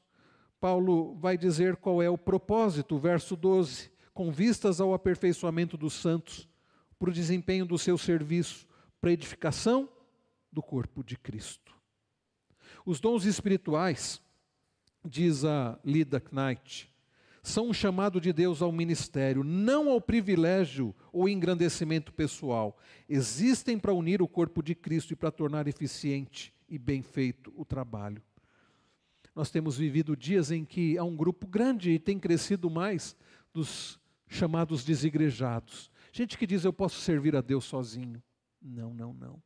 [0.61, 6.49] Paulo vai dizer qual é o propósito, verso 12: com vistas ao aperfeiçoamento dos santos,
[6.99, 8.67] para o desempenho do seu serviço,
[9.01, 9.89] para edificação
[10.53, 11.77] do corpo de Cristo.
[12.85, 14.23] Os dons espirituais,
[15.05, 16.93] diz a Lida Knight,
[17.43, 22.77] são um chamado de Deus ao ministério, não ao privilégio ou engrandecimento pessoal.
[23.09, 27.65] Existem para unir o corpo de Cristo e para tornar eficiente e bem feito o
[27.65, 28.23] trabalho.
[29.35, 33.17] Nós temos vivido dias em que há um grupo grande e tem crescido mais
[33.55, 35.91] dos chamados desigrejados.
[36.13, 38.23] Gente que diz eu posso servir a Deus sozinho.
[38.61, 39.43] Não, não, não.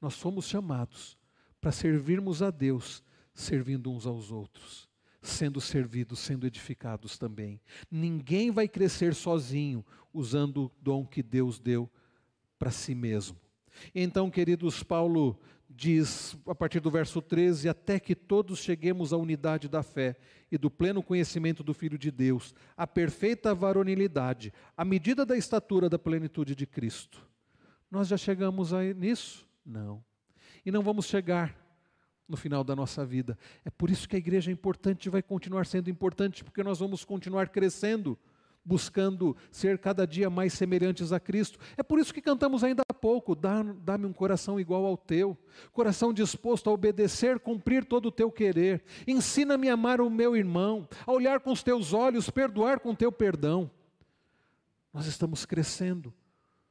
[0.00, 1.16] Nós somos chamados
[1.60, 3.02] para servirmos a Deus,
[3.34, 4.88] servindo uns aos outros,
[5.20, 7.60] sendo servidos, sendo edificados também.
[7.90, 11.90] Ninguém vai crescer sozinho usando o dom que Deus deu
[12.58, 13.38] para si mesmo.
[13.94, 19.68] Então, queridos, Paulo diz, a partir do verso 13: Até que todos cheguemos à unidade
[19.68, 20.16] da fé
[20.50, 25.88] e do pleno conhecimento do Filho de Deus, à perfeita varonilidade, à medida da estatura
[25.88, 27.26] da plenitude de Cristo.
[27.90, 29.45] Nós já chegamos a nisso?
[29.66, 30.02] Não.
[30.64, 31.54] E não vamos chegar,
[32.28, 33.38] no final da nossa vida.
[33.64, 36.78] É por isso que a igreja é importante e vai continuar sendo importante, porque nós
[36.78, 38.18] vamos continuar crescendo,
[38.64, 41.58] buscando ser cada dia mais semelhantes a Cristo.
[41.76, 45.38] É por isso que cantamos ainda há pouco: dá-me um coração igual ao teu,
[45.72, 48.82] coração disposto a obedecer, cumprir todo o teu querer.
[49.06, 52.96] Ensina-me a amar o meu irmão, a olhar com os teus olhos, perdoar com o
[52.96, 53.70] teu perdão.
[54.92, 56.12] Nós estamos crescendo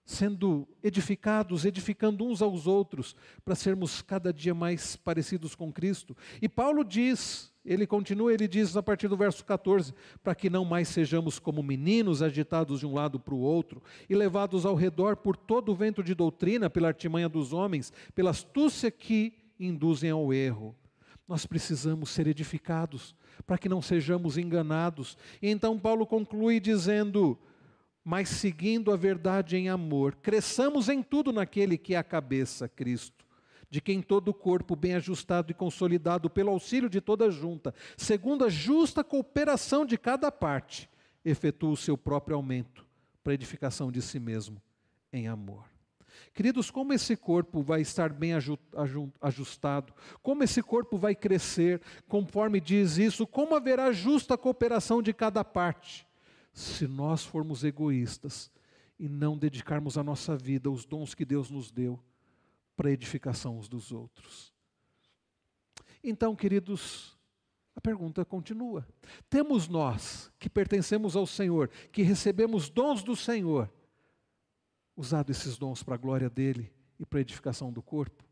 [0.05, 6.15] sendo edificados, edificando uns aos outros, para sermos cada dia mais parecidos com Cristo.
[6.39, 9.93] E Paulo diz, ele continua, ele diz a partir do verso 14:
[10.23, 14.13] para que não mais sejamos como meninos agitados de um lado para o outro e
[14.13, 18.91] levados ao redor por todo o vento de doutrina, pela artimanha dos homens, pela astúcia
[18.91, 20.75] que induzem ao erro.
[21.27, 23.15] Nós precisamos ser edificados
[23.47, 25.17] para que não sejamos enganados.
[25.41, 27.35] E então Paulo conclui dizendo:
[28.05, 33.25] mas seguindo a verdade em amor, cresçamos em tudo naquele que é a cabeça, Cristo,
[33.67, 38.45] de quem todo o corpo, bem ajustado e consolidado pelo auxílio de toda junta, segundo
[38.45, 40.87] a justa cooperação de cada parte,
[41.25, 42.85] efetua o seu próprio aumento
[43.23, 44.61] para edificação de si mesmo
[45.11, 45.65] em amor.
[46.31, 48.33] Queridos, como esse corpo vai estar bem
[49.19, 49.91] ajustado,
[50.21, 56.05] como esse corpo vai crescer, conforme diz isso, como haverá justa cooperação de cada parte
[56.55, 58.49] se nós formos egoístas
[58.97, 62.01] e não dedicarmos a nossa vida, os dons que Deus nos deu,
[62.77, 64.53] para a edificação uns dos outros.
[66.01, 67.17] Então, queridos,
[67.75, 68.87] a pergunta continua:
[69.29, 73.69] temos nós, que pertencemos ao Senhor, que recebemos dons do Senhor,
[74.95, 78.24] usado esses dons para a glória dele e para a edificação do corpo?